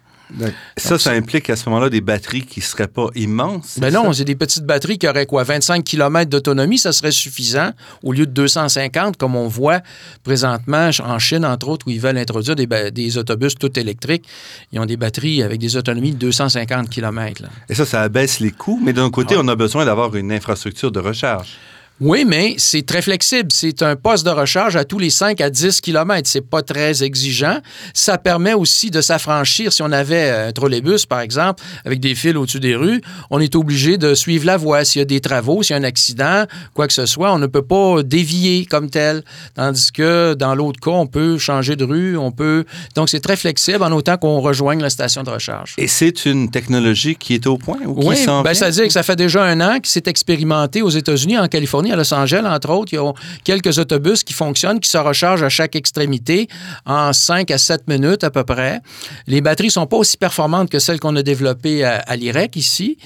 Ça, 0.77 0.99
ça 0.99 1.11
implique 1.11 1.49
à 1.51 1.57
ce 1.57 1.69
moment-là 1.69 1.91
des 1.91 2.01
batteries 2.01 2.43
qui 2.43 2.61
ne 2.61 2.65
seraient 2.65 2.89
pas 2.89 3.09
immenses. 3.15 3.79
Ben 3.79 3.91
c'est 3.91 3.97
non, 3.97 4.13
c'est 4.13 4.25
des 4.25 4.35
petites 4.35 4.65
batteries 4.65 4.99
qui 4.99 5.09
auraient 5.09 5.27
quoi, 5.27 5.43
25 5.43 5.83
km 5.85 6.29
d'autonomie, 6.31 6.79
ça 6.79 6.93
serait 6.93 7.11
suffisant 7.13 7.71
au 8.03 8.13
lieu 8.13 8.27
de 8.27 8.33
250 8.33 9.17
comme 9.17 9.37
on 9.37 9.49
voit 9.49 9.81
présentement 10.25 10.91
en 11.05 11.19
Chine, 11.19 11.45
entre 11.45 11.69
autres, 11.69 11.87
où 11.87 11.91
ils 11.91 12.01
veulent 12.01 12.19
introduire 12.19 12.57
des, 12.57 13.19
autobus 13.19 13.55
tout 13.55 13.79
électriques. 13.79 14.25
Ils 14.73 14.81
ont 14.81 14.87
des 14.87 14.97
batteries 14.97 15.43
avec 15.43 15.61
des 15.61 15.77
autonomies 15.77 16.13
de 16.13 16.19
250 16.19 16.91
km. 16.91 17.45
Et 17.69 17.75
ça, 17.75 17.87
ça 17.87 18.03
abaisse 18.03 18.41
les 18.41 18.51
coûts, 18.51 18.81
mais 18.83 18.93
d'un 18.93 19.11
côté, 19.11 19.35
Ouais. 19.35 19.43
on 19.45 19.49
a 19.49 19.57
besoin 19.57 19.85
d'avoir 19.85 20.15
une 20.15 20.33
infrastructure 20.33 20.93
de 20.93 21.01
recharge. 21.01 21.57
Oui, 22.01 22.25
mais 22.25 22.55
c'est 22.59 22.87
très 22.87 23.03
flexible. 23.03 23.49
C'est 23.53 23.83
un 23.83 23.97
poste 23.97 24.25
de 24.25 24.31
recharge 24.31 24.77
à 24.77 24.85
tous 24.85 25.01
les 25.01 25.11
5 25.11 25.41
à 25.41 25.51
10 25.51 25.81
km. 25.81 26.29
C'est 26.29 26.49
pas 26.49 26.63
très 26.63 27.03
exigeant. 27.03 27.59
Ça 27.93 28.19
permet 28.19 28.55
aussi 28.55 28.91
de 28.91 29.01
s'affranchir. 29.01 29.73
Si 29.73 29.83
on 29.83 29.91
avait 29.91 30.31
un 30.31 30.53
trolleybus, 30.53 31.07
par 31.07 31.19
exemple, 31.21 31.61
avec 31.85 31.99
des 31.99 32.15
fils 32.15 32.37
au-dessus 32.37 32.61
des 32.61 32.77
rues, 32.77 33.01
on 33.31 33.41
est 33.41 33.57
obligé 33.57 33.99
de 33.99 34.15
suivre 34.15 34.47
la 34.47 34.57
voie. 34.57 34.85
S'il 34.85 35.01
y 35.01 35.03
a 35.03 35.07
des 35.07 35.21
travaux, 35.21 35.65
s'il 35.65 35.75
y 35.75 35.77
a 35.77 35.81
un 35.81 35.85
accident, 35.85 36.45
quoi 36.73 36.87
que 36.87 36.93
ce 36.93 37.05
soit, 37.05 37.33
on 37.33 37.41
ne 37.41 37.49
peut 37.49 37.63
pas 37.63 38.05
dévier 38.05 38.65
comme 38.65 38.91
tel. 38.91 39.25
Tandis 39.57 39.91
que 39.91 40.35
dans 40.35 40.55
l'autre 40.55 40.79
cas, 40.79 40.93
on 40.93 41.09
peut 41.09 41.37
changer 41.37 41.75
de 41.75 41.85
rue, 41.85 42.17
on 42.17 42.31
peut. 42.31 42.65
Donc, 42.95 43.09
c'est 43.09 43.21
très 43.21 43.37
flexible 43.37 43.83
en 43.83 43.91
autant 43.91 44.19
qu'on 44.19 44.39
rejoigne 44.41 44.81
la 44.81 44.91
station 44.91 45.25
de 45.25 45.31
recharge. 45.31 45.75
Et 45.79 45.89
c'est 45.89 46.27
une 46.27 46.49
technologie 46.53 47.17
qui 47.17 47.35
est 47.35 47.47
au 47.49 47.59
point 47.59 47.79
ou 47.85 47.99
qui 47.99 48.07
Oui, 48.07 48.17
s'en 48.17 48.43
ben, 48.43 48.55
c'est-à-dire 48.55 48.85
que 48.85 48.93
ça 48.93 49.03
fait 49.03 49.17
déjà 49.17 49.43
un 49.43 49.61
an 49.61 49.81
que 49.81 49.89
c'est 49.89 50.07
expérimenté 50.07 50.81
aux 50.81 50.91
États-Unis, 50.91 51.37
en 51.37 51.49
Californie, 51.49 51.88
à 51.93 51.97
Los 51.97 52.13
Angeles, 52.15 52.45
entre 52.47 52.71
autres. 52.71 52.93
Il 52.93 52.97
y 52.97 52.99
a 52.99 53.13
quelques 53.45 53.79
autobus 53.79 54.23
qui 54.25 54.33
fonctionnent, 54.33 54.81
qui 54.81 54.89
se 54.91 54.99
rechargent 54.99 55.43
à 55.43 55.49
chaque 55.49 55.77
extrémité 55.77 56.49
en 56.87 57.13
5 57.13 57.51
à 57.51 57.59
7 57.59 57.89
minutes 57.89 58.25
à 58.25 58.31
peu 58.31 58.45
près. 58.45 58.81
Les 59.27 59.41
batteries 59.41 59.71
sont 59.71 59.87
pas 59.87 59.97
aussi 59.97 60.17
performantes 60.17 60.71
que 60.71 60.79
celles 60.79 61.01
qu'on 61.01 61.15
a 61.17 61.23
développées 61.23 61.85
à, 61.85 61.99
à 62.07 62.17
l'IREC 62.17 62.57
ici, 62.57 62.99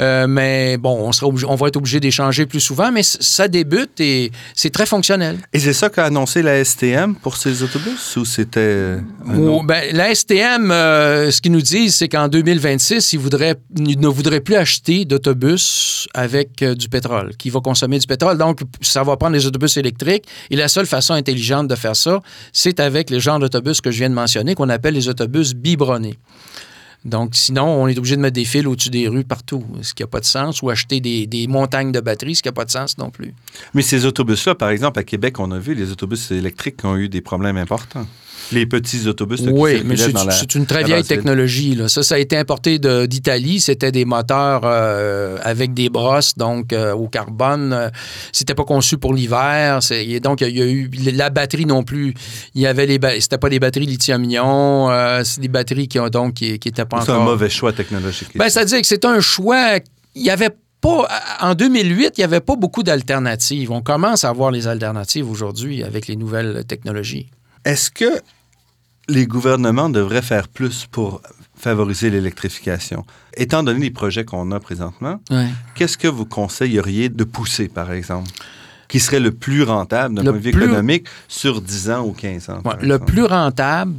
Euh, 0.00 0.26
mais 0.28 0.76
bon, 0.78 0.96
on, 1.08 1.12
sera 1.12 1.26
obligé- 1.28 1.46
on 1.48 1.56
va 1.56 1.68
être 1.68 1.76
obligé 1.76 2.00
d'échanger 2.00 2.46
plus 2.46 2.60
souvent, 2.60 2.90
mais 2.92 3.02
ça 3.02 3.48
débute 3.48 4.00
et 4.00 4.30
c'est 4.54 4.70
très 4.70 4.86
fonctionnel. 4.86 5.38
Et 5.52 5.58
c'est 5.58 5.72
ça 5.72 5.90
qu'a 5.90 6.04
annoncé 6.06 6.42
la 6.42 6.64
STM 6.64 7.14
pour 7.16 7.36
ces 7.36 7.62
autobus 7.62 8.16
ou 8.16 8.24
c'était. 8.24 8.60
euh, 8.60 9.00
Ou, 9.26 9.62
ben, 9.62 9.82
la 9.92 10.14
STM, 10.14 10.70
euh, 10.70 11.30
ce 11.30 11.40
qu'ils 11.40 11.52
nous 11.52 11.60
disent, 11.62 11.96
c'est 11.96 12.08
qu'en 12.08 12.28
2026, 12.28 13.12
ils, 13.12 13.18
voudraient, 13.18 13.56
ils 13.76 13.98
ne 14.00 14.08
voudraient 14.08 14.40
plus 14.40 14.56
acheter 14.56 15.04
d'autobus 15.04 16.08
avec 16.14 16.62
euh, 16.62 16.74
du 16.74 16.88
pétrole, 16.88 17.36
qui 17.36 17.50
va 17.50 17.60
consommer 17.60 17.98
du 17.98 18.06
pétrole. 18.06 18.29
Donc, 18.34 18.60
ça 18.80 19.02
va 19.02 19.16
prendre 19.16 19.34
des 19.34 19.46
autobus 19.46 19.76
électriques. 19.76 20.24
Et 20.50 20.56
la 20.56 20.68
seule 20.68 20.86
façon 20.86 21.14
intelligente 21.14 21.68
de 21.68 21.74
faire 21.74 21.96
ça, 21.96 22.20
c'est 22.52 22.80
avec 22.80 23.10
les 23.10 23.20
genres 23.20 23.38
d'autobus 23.38 23.80
que 23.80 23.90
je 23.90 23.98
viens 23.98 24.10
de 24.10 24.14
mentionner, 24.14 24.54
qu'on 24.54 24.68
appelle 24.68 24.94
les 24.94 25.08
autobus 25.08 25.54
biberonnés. 25.54 26.18
Donc, 27.04 27.34
sinon, 27.34 27.64
on 27.64 27.88
est 27.88 27.96
obligé 27.96 28.16
de 28.16 28.20
mettre 28.20 28.34
des 28.34 28.44
fils 28.44 28.66
au-dessus 28.66 28.90
des 28.90 29.08
rues 29.08 29.24
partout, 29.24 29.64
ce 29.80 29.94
qui 29.94 30.02
n'a 30.02 30.06
pas 30.06 30.20
de 30.20 30.26
sens, 30.26 30.60
ou 30.60 30.68
acheter 30.68 31.00
des, 31.00 31.26
des 31.26 31.46
montagnes 31.46 31.92
de 31.92 32.00
batteries, 32.00 32.36
ce 32.36 32.42
qui 32.42 32.48
n'a 32.48 32.52
pas 32.52 32.66
de 32.66 32.70
sens 32.70 32.98
non 32.98 33.10
plus. 33.10 33.32
Mais 33.72 33.80
ces 33.80 34.04
autobus-là, 34.04 34.54
par 34.54 34.68
exemple, 34.68 34.98
à 34.98 35.04
Québec, 35.04 35.40
on 35.40 35.50
a 35.50 35.58
vu 35.58 35.74
les 35.74 35.90
autobus 35.90 36.30
électriques 36.30 36.76
qui 36.78 36.86
ont 36.86 36.96
eu 36.96 37.08
des 37.08 37.22
problèmes 37.22 37.56
importants. 37.56 38.06
Les 38.52 38.66
petits 38.66 39.06
autobus 39.06 39.40
là, 39.42 39.52
Oui, 39.52 39.82
mais 39.84 39.96
c'est 39.96 40.12
la- 40.12 40.36
une 40.54 40.66
très 40.66 40.82
vieille 40.84 41.04
technologie. 41.04 41.74
Là. 41.74 41.88
Ça, 41.88 42.02
ça 42.02 42.14
a 42.16 42.18
été 42.18 42.36
importé 42.36 42.78
d'Italie. 42.78 43.60
C'était 43.60 43.92
des 43.92 44.04
moteurs 44.04 44.62
euh, 44.64 45.38
avec 45.42 45.74
des 45.74 45.88
brosses, 45.88 46.34
donc 46.36 46.72
euh, 46.72 46.92
au 46.92 47.08
carbone. 47.08 47.72
Euh, 47.72 47.88
C'était 48.32 48.54
pas 48.54 48.64
conçu 48.64 48.98
pour 48.98 49.14
l'hiver. 49.14 49.80
Donc, 50.22 50.40
il 50.40 50.56
y 50.56 50.62
a 50.62 50.66
eu 50.66 50.90
la 51.14 51.30
batterie 51.30 51.66
non 51.66 51.82
plus. 51.82 52.14
Il 52.54 52.62
y 52.62 52.66
avait 52.66 52.86
les 52.86 52.98
ba- 52.98 53.20
C'était 53.20 53.38
pas 53.38 53.48
des 53.50 53.58
batteries 53.60 53.86
lithium-ion. 53.86 54.90
euh, 54.90 55.22
c'est 55.24 55.40
des 55.40 55.48
batteries 55.48 55.88
qui 55.88 55.98
ont 55.98 56.08
donc 56.08 56.34
qui, 56.34 56.58
qui 56.58 56.68
étaient 56.68 56.84
pas 56.84 57.02
C'est 57.02 57.12
un 57.12 57.18
mauvais 57.20 57.50
choix 57.50 57.72
technologique. 57.72 58.28
Ben, 58.34 58.48
c'est-à-dire 58.48 58.80
que 58.80 58.86
c'est 58.86 59.04
un 59.04 59.20
choix. 59.20 59.76
Il 60.14 60.22
y 60.22 60.30
avait 60.30 60.50
pas. 60.80 61.06
En 61.40 61.54
2008, 61.54 62.14
il 62.16 62.20
n'y 62.20 62.24
avait 62.24 62.40
pas 62.40 62.56
beaucoup 62.56 62.82
d'alternatives. 62.82 63.70
On 63.70 63.82
commence 63.82 64.24
à 64.24 64.28
avoir 64.30 64.50
les 64.50 64.66
alternatives 64.66 65.30
aujourd'hui 65.30 65.82
avec 65.84 66.06
les 66.08 66.16
nouvelles 66.16 66.64
technologies. 66.66 67.28
Est-ce 67.64 67.90
que 67.90 68.20
les 69.08 69.26
gouvernements 69.26 69.90
devraient 69.90 70.22
faire 70.22 70.48
plus 70.48 70.86
pour 70.90 71.20
favoriser 71.56 72.10
l'électrification? 72.10 73.04
Étant 73.36 73.62
donné 73.62 73.80
les 73.80 73.90
projets 73.90 74.24
qu'on 74.24 74.50
a 74.50 74.60
présentement, 74.60 75.20
qu'est-ce 75.74 75.98
que 75.98 76.08
vous 76.08 76.24
conseilleriez 76.24 77.08
de 77.08 77.24
pousser, 77.24 77.68
par 77.68 77.92
exemple, 77.92 78.30
qui 78.88 78.98
serait 78.98 79.20
le 79.20 79.30
plus 79.30 79.62
rentable 79.62 80.16
d'un 80.16 80.24
point 80.24 80.32
de 80.32 80.38
vue 80.38 80.50
économique 80.50 81.06
sur 81.28 81.60
10 81.60 81.90
ans 81.90 82.04
ou 82.04 82.12
15 82.12 82.50
ans? 82.50 82.60
Ouais, 82.64 82.76
le 82.80 82.94
exemple? 82.94 83.12
plus 83.12 83.24
rentable, 83.24 83.94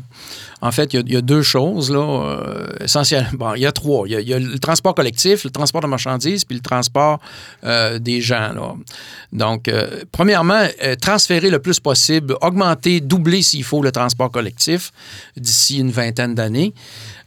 en 0.61 0.71
fait, 0.71 0.93
il 0.93 1.11
y 1.11 1.17
a- 1.17 1.21
deux 1.21 1.41
choses, 1.41 1.91
là, 1.91 1.99
euh, 1.99 2.67
essentiellement. 2.83 3.29
Bon, 3.33 3.53
il 3.55 3.61
y 3.61 3.65
a 3.65 3.71
trois. 3.71 4.07
Il 4.07 4.19
y 4.27 4.33
a, 4.33 4.39
le 4.39 4.59
transport 4.59 4.93
collectif, 4.95 5.43
le 5.43 5.49
transport 5.49 5.81
de 5.81 5.87
marchandises, 5.87 6.45
puis 6.45 6.55
le 6.55 6.61
transport 6.61 7.19
euh, 7.63 7.99
des 7.99 8.21
gens. 8.21 8.51
Donc, 9.33 9.67
euh, 9.67 10.01
premièrement, 10.11 10.63
transférer 11.01 11.49
le 11.49 11.59
plus 11.59 11.79
possible, 11.79 12.35
augmenter, 12.41 12.99
doubler 13.01 13.41
s'il 13.41 13.63
faut 13.63 13.81
le 13.81 13.91
transport 13.91 14.29
collectif 14.31 14.91
d'ici 15.37 15.79
une 15.79 15.91
vingtaine 15.91 16.35
d'années. 16.35 16.73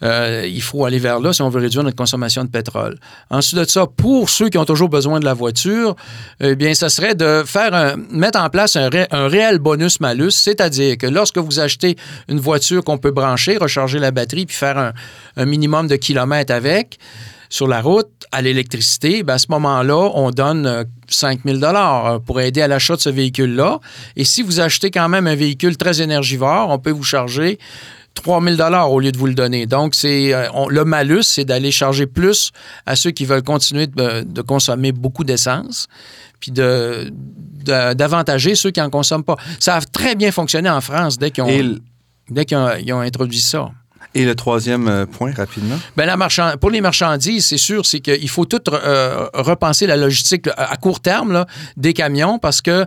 Il 0.02 0.60
faut 0.60 0.84
aller 0.84 0.98
vers 0.98 1.18
là 1.18 1.32
si 1.32 1.40
on 1.40 1.48
veut 1.48 1.60
réduire 1.60 1.82
notre 1.82 1.96
consommation 1.96 2.44
de 2.44 2.50
pétrole. 2.50 2.98
Ensuite 3.30 3.58
de 3.58 3.64
ça, 3.64 3.86
pour 3.86 4.28
ceux 4.28 4.50
qui 4.50 4.58
ont 4.58 4.66
toujours 4.66 4.90
besoin 4.90 5.18
de 5.18 5.24
la 5.24 5.32
voiture, 5.32 5.96
eh 6.40 6.54
bien, 6.56 6.74
ça 6.74 6.90
serait 6.90 7.14
de 7.14 7.42
faire 7.46 7.96
mettre 8.10 8.38
en 8.38 8.50
place 8.50 8.76
un, 8.76 8.90
un 9.10 9.28
réel 9.28 9.58
bonus-malus, 9.60 10.32
c'est-à-dire 10.32 10.98
que 10.98 11.06
lorsque 11.06 11.38
vous 11.38 11.58
achetez 11.58 11.96
une 12.28 12.38
voiture 12.38 12.84
qu'on 12.84 12.98
peut 12.98 13.12
recharger 13.32 13.98
la 13.98 14.10
batterie, 14.10 14.46
puis 14.46 14.56
faire 14.56 14.92
un, 15.36 15.44
minimum 15.44 15.88
de 15.88 15.96
kilomètres 15.96 16.52
avec, 16.52 16.98
sur 17.48 17.68
la 17.68 17.80
route 17.80 18.10
à 18.32 18.42
l'électricité, 18.42 19.22
ben 19.22 19.34
à 19.34 19.38
ce 19.38 19.46
moment-là, 19.50 20.10
on 20.14 20.30
donne 20.30 20.66
euh, 20.66 20.84
5 21.08 21.40
000 21.44 21.62
euh, 21.62 22.18
pour 22.18 22.40
aider 22.40 22.62
à 22.62 22.68
l'achat 22.68 22.96
de 22.96 23.00
ce 23.00 23.10
véhicule-là. 23.10 23.78
Et 24.16 24.24
si 24.24 24.42
vous 24.42 24.60
achetez 24.60 24.90
quand 24.90 25.08
même 25.08 25.26
un 25.26 25.36
véhicule 25.36 25.76
très 25.76 26.02
énergivore, 26.02 26.70
on 26.70 26.78
peut 26.78 26.90
vous 26.90 27.04
charger 27.04 27.58
3 28.14 28.42
000 28.42 28.56
au 28.90 29.00
lieu 29.00 29.12
de 29.12 29.18
vous 29.18 29.26
le 29.26 29.34
donner. 29.34 29.66
Donc, 29.66 29.94
c'est 29.94 30.32
euh, 30.32 30.48
le 30.68 30.84
malus, 30.84 31.22
c'est 31.22 31.44
d'aller 31.44 31.70
charger 31.70 32.06
plus 32.06 32.52
à 32.86 32.96
ceux 32.96 33.10
qui 33.10 33.24
veulent 33.24 33.42
continuer 33.42 33.86
de, 33.86 34.42
consommer 34.42 34.92
beaucoup 34.92 35.24
d'essence, 35.24 35.88
puis 36.40 36.52
d'avantager 36.52 38.54
ceux 38.54 38.70
qui 38.70 38.80
n'en 38.80 38.90
consomment 38.90 39.24
pas. 39.24 39.36
Ça 39.60 39.76
a 39.76 39.80
très 39.80 40.14
bien 40.14 40.32
fonctionné 40.32 40.70
en 40.70 40.80
France 40.80 41.18
dès 41.18 41.30
qu'ils 41.30 41.44
ont, 41.44 41.78
dès 42.30 42.44
qu'ils 42.44 42.56
ont- 42.92 43.00
introduit 43.00 43.40
ça. 43.40 43.70
et 44.16 44.24
le 44.24 44.36
troisième 44.36 44.86
euh, 44.86 45.06
point, 45.06 45.32
rapidement? 45.32 45.76
Ben, 45.96 46.06
la 46.06 46.16
marchand- 46.16 46.56
pour 46.60 46.70
les 46.70 46.80
marchandises, 46.80 47.46
c'est 47.46 47.58
sûr, 47.58 47.84
c'est 47.84 47.98
qu'il 48.00 48.28
faut 48.28 48.44
tout 48.44 48.60
euh, 48.72 49.26
repenser 49.34 49.88
la 49.88 49.96
logistique 49.96 50.46
à 50.56 50.76
court 50.76 51.00
terme 51.00 51.32
là, 51.32 51.46
des 51.76 51.92
camions 51.94 52.38
parce 52.38 52.60
que 52.62 52.86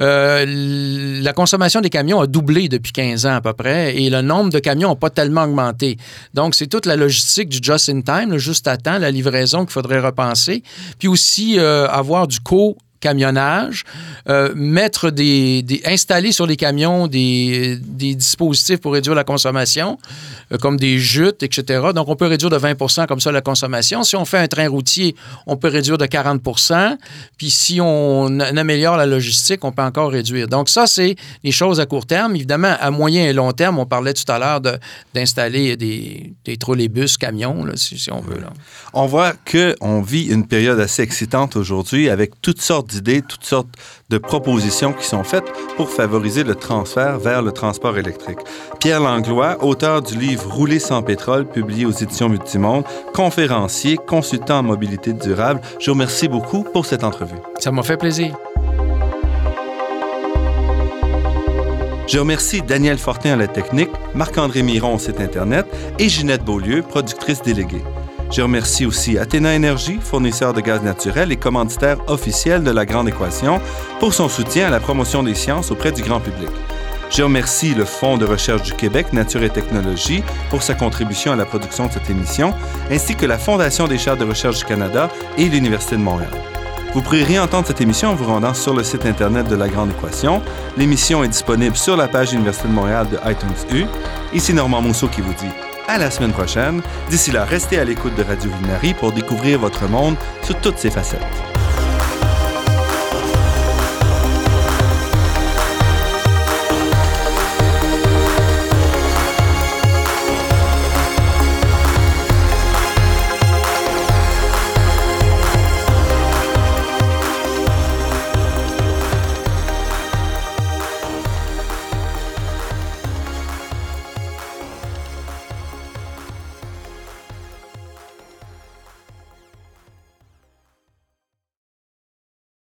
euh, 0.00 1.20
la 1.22 1.32
consommation 1.32 1.80
des 1.80 1.90
camions 1.90 2.20
a 2.20 2.26
doublé 2.26 2.68
depuis 2.68 2.92
15 2.92 3.26
ans 3.26 3.34
à 3.34 3.40
peu 3.40 3.52
près 3.54 3.96
et 4.00 4.08
le 4.10 4.22
nombre 4.22 4.50
de 4.50 4.58
camions 4.60 4.90
n'a 4.90 4.94
pas 4.96 5.10
tellement 5.10 5.44
augmenté. 5.44 5.96
Donc, 6.34 6.54
c'est 6.54 6.66
toute 6.68 6.86
la 6.86 6.94
logistique 6.96 7.48
du 7.48 7.58
just-in-time, 7.62 8.36
juste 8.38 8.68
à 8.68 8.76
temps, 8.76 8.98
la 8.98 9.10
livraison 9.10 9.64
qu'il 9.64 9.72
faudrait 9.72 10.00
repenser. 10.00 10.62
Puis 11.00 11.08
aussi 11.08 11.58
euh, 11.58 11.88
avoir 11.88 12.28
du 12.28 12.38
co 12.40 12.76
camionnage, 13.00 13.84
euh, 14.28 14.52
mettre 14.54 15.10
des, 15.10 15.62
des, 15.62 15.82
installer 15.84 16.32
sur 16.32 16.46
les 16.46 16.56
camions 16.56 17.06
des, 17.06 17.78
des 17.80 18.14
dispositifs 18.14 18.78
pour 18.78 18.92
réduire 18.92 19.14
la 19.14 19.24
consommation, 19.24 19.98
euh, 20.52 20.58
comme 20.58 20.76
des 20.78 20.98
jutes, 20.98 21.42
etc. 21.42 21.88
Donc, 21.94 22.08
on 22.08 22.16
peut 22.16 22.26
réduire 22.26 22.50
de 22.50 22.56
20 22.56 23.06
comme 23.06 23.20
ça 23.20 23.32
la 23.32 23.40
consommation. 23.40 24.02
Si 24.02 24.16
on 24.16 24.24
fait 24.24 24.38
un 24.38 24.48
train 24.48 24.68
routier, 24.68 25.14
on 25.46 25.56
peut 25.56 25.68
réduire 25.68 25.98
de 25.98 26.06
40% 26.06 26.96
Puis 27.36 27.50
si 27.50 27.80
on 27.80 28.40
améliore 28.40 28.96
la 28.96 29.06
logistique, 29.06 29.64
on 29.64 29.72
peut 29.72 29.82
encore 29.82 30.10
réduire. 30.10 30.48
Donc, 30.48 30.68
ça, 30.68 30.86
c'est 30.86 31.16
des 31.44 31.52
choses 31.52 31.80
à 31.80 31.86
court 31.86 32.06
terme. 32.06 32.34
Évidemment, 32.36 32.74
à 32.80 32.90
moyen 32.90 33.24
et 33.24 33.32
long 33.32 33.52
terme, 33.52 33.78
on 33.78 33.86
parlait 33.86 34.14
tout 34.14 34.30
à 34.30 34.38
l'heure 34.38 34.60
d'installer 35.14 35.76
des, 35.76 36.56
trolleybus, 36.58 37.16
camions, 37.16 37.64
là, 37.64 37.72
si, 37.76 37.98
si, 37.98 38.10
on 38.10 38.20
veut. 38.20 38.40
Là. 38.40 38.52
On 38.92 39.06
voit 39.06 39.32
qu'on 39.50 40.02
vit 40.02 40.24
une 40.24 40.46
période 40.46 40.80
assez 40.80 41.02
excitante 41.02 41.56
aujourd'hui 41.56 42.08
avec 42.08 42.40
toutes 42.40 42.60
sortes 42.60 42.87
d'idées, 42.88 43.22
toutes 43.22 43.44
sortes 43.44 43.68
de 44.08 44.18
propositions 44.18 44.92
qui 44.92 45.06
sont 45.06 45.22
faites 45.22 45.44
pour 45.76 45.90
favoriser 45.90 46.42
le 46.42 46.56
transfert 46.56 47.18
vers 47.18 47.42
le 47.42 47.52
transport 47.52 47.96
électrique. 47.96 48.38
Pierre 48.80 49.00
Langlois, 49.00 49.62
auteur 49.62 50.02
du 50.02 50.18
livre 50.18 50.50
Rouler 50.52 50.80
sans 50.80 51.02
pétrole, 51.02 51.46
publié 51.46 51.86
aux 51.86 51.92
éditions 51.92 52.28
Multimonde, 52.28 52.84
conférencier, 53.14 53.96
consultant 53.96 54.58
en 54.58 54.62
mobilité 54.62 55.12
durable, 55.12 55.60
je 55.78 55.86
vous 55.86 55.92
remercie 55.92 56.28
beaucoup 56.28 56.64
pour 56.64 56.86
cette 56.86 57.04
entrevue. 57.04 57.38
Ça 57.58 57.70
m'a 57.70 57.82
fait 57.82 57.96
plaisir. 57.96 58.36
Je 62.08 62.18
remercie 62.18 62.62
Daniel 62.62 62.96
Fortin 62.96 63.34
à 63.34 63.36
la 63.36 63.48
technique, 63.48 63.90
Marc-André 64.14 64.62
Miron 64.62 64.94
au 64.94 64.98
site 64.98 65.20
Internet 65.20 65.66
et 65.98 66.08
Ginette 66.08 66.42
Beaulieu, 66.42 66.80
productrice 66.80 67.42
déléguée. 67.42 67.82
Je 68.30 68.42
remercie 68.42 68.84
aussi 68.84 69.16
Athéna 69.16 69.54
Énergie, 69.54 69.98
fournisseur 70.00 70.52
de 70.52 70.60
gaz 70.60 70.82
naturel 70.82 71.32
et 71.32 71.36
commanditaire 71.36 71.96
officiel 72.08 72.62
de 72.62 72.70
la 72.70 72.84
Grande 72.84 73.08
Équation, 73.08 73.60
pour 74.00 74.12
son 74.12 74.28
soutien 74.28 74.66
à 74.66 74.70
la 74.70 74.80
promotion 74.80 75.22
des 75.22 75.34
sciences 75.34 75.70
auprès 75.70 75.92
du 75.92 76.02
grand 76.02 76.20
public. 76.20 76.50
Je 77.10 77.22
remercie 77.22 77.74
le 77.74 77.86
Fonds 77.86 78.18
de 78.18 78.26
recherche 78.26 78.62
du 78.62 78.74
Québec, 78.74 79.14
Nature 79.14 79.42
et 79.42 79.48
Technologie, 79.48 80.22
pour 80.50 80.62
sa 80.62 80.74
contribution 80.74 81.32
à 81.32 81.36
la 81.36 81.46
production 81.46 81.86
de 81.86 81.92
cette 81.92 82.10
émission, 82.10 82.52
ainsi 82.90 83.14
que 83.14 83.24
la 83.24 83.38
Fondation 83.38 83.88
des 83.88 83.96
chaires 83.96 84.18
de 84.18 84.26
recherche 84.26 84.58
du 84.58 84.64
Canada 84.66 85.08
et 85.38 85.48
l'Université 85.48 85.96
de 85.96 86.02
Montréal. 86.02 86.30
Vous 86.92 87.00
pourrez 87.00 87.22
réentendre 87.22 87.66
cette 87.66 87.80
émission 87.80 88.10
en 88.10 88.14
vous 88.14 88.26
rendant 88.26 88.52
sur 88.52 88.74
le 88.74 88.84
site 88.84 89.06
Internet 89.06 89.48
de 89.48 89.56
La 89.56 89.68
Grande 89.68 89.90
Équation. 89.90 90.42
L'émission 90.76 91.24
est 91.24 91.28
disponible 91.28 91.76
sur 91.76 91.96
la 91.96 92.08
page 92.08 92.34
Université 92.34 92.68
de 92.68 92.74
Montréal 92.74 93.06
de 93.10 93.18
iTunes 93.30 93.48
U. 93.72 93.86
Ici 94.34 94.52
Normand 94.52 94.82
Mousseau 94.82 95.08
qui 95.08 95.22
vous 95.22 95.34
dit 95.34 95.67
à 95.88 95.98
la 95.98 96.10
semaine 96.10 96.32
prochaine. 96.32 96.82
D'ici 97.10 97.32
là, 97.32 97.44
restez 97.44 97.78
à 97.80 97.84
l'écoute 97.84 98.14
de 98.14 98.22
Radio 98.22 98.50
Vinari 98.62 98.94
pour 98.94 99.10
découvrir 99.10 99.58
votre 99.58 99.88
monde 99.88 100.14
sous 100.42 100.54
toutes 100.54 100.78
ses 100.78 100.90
facettes. 100.90 101.47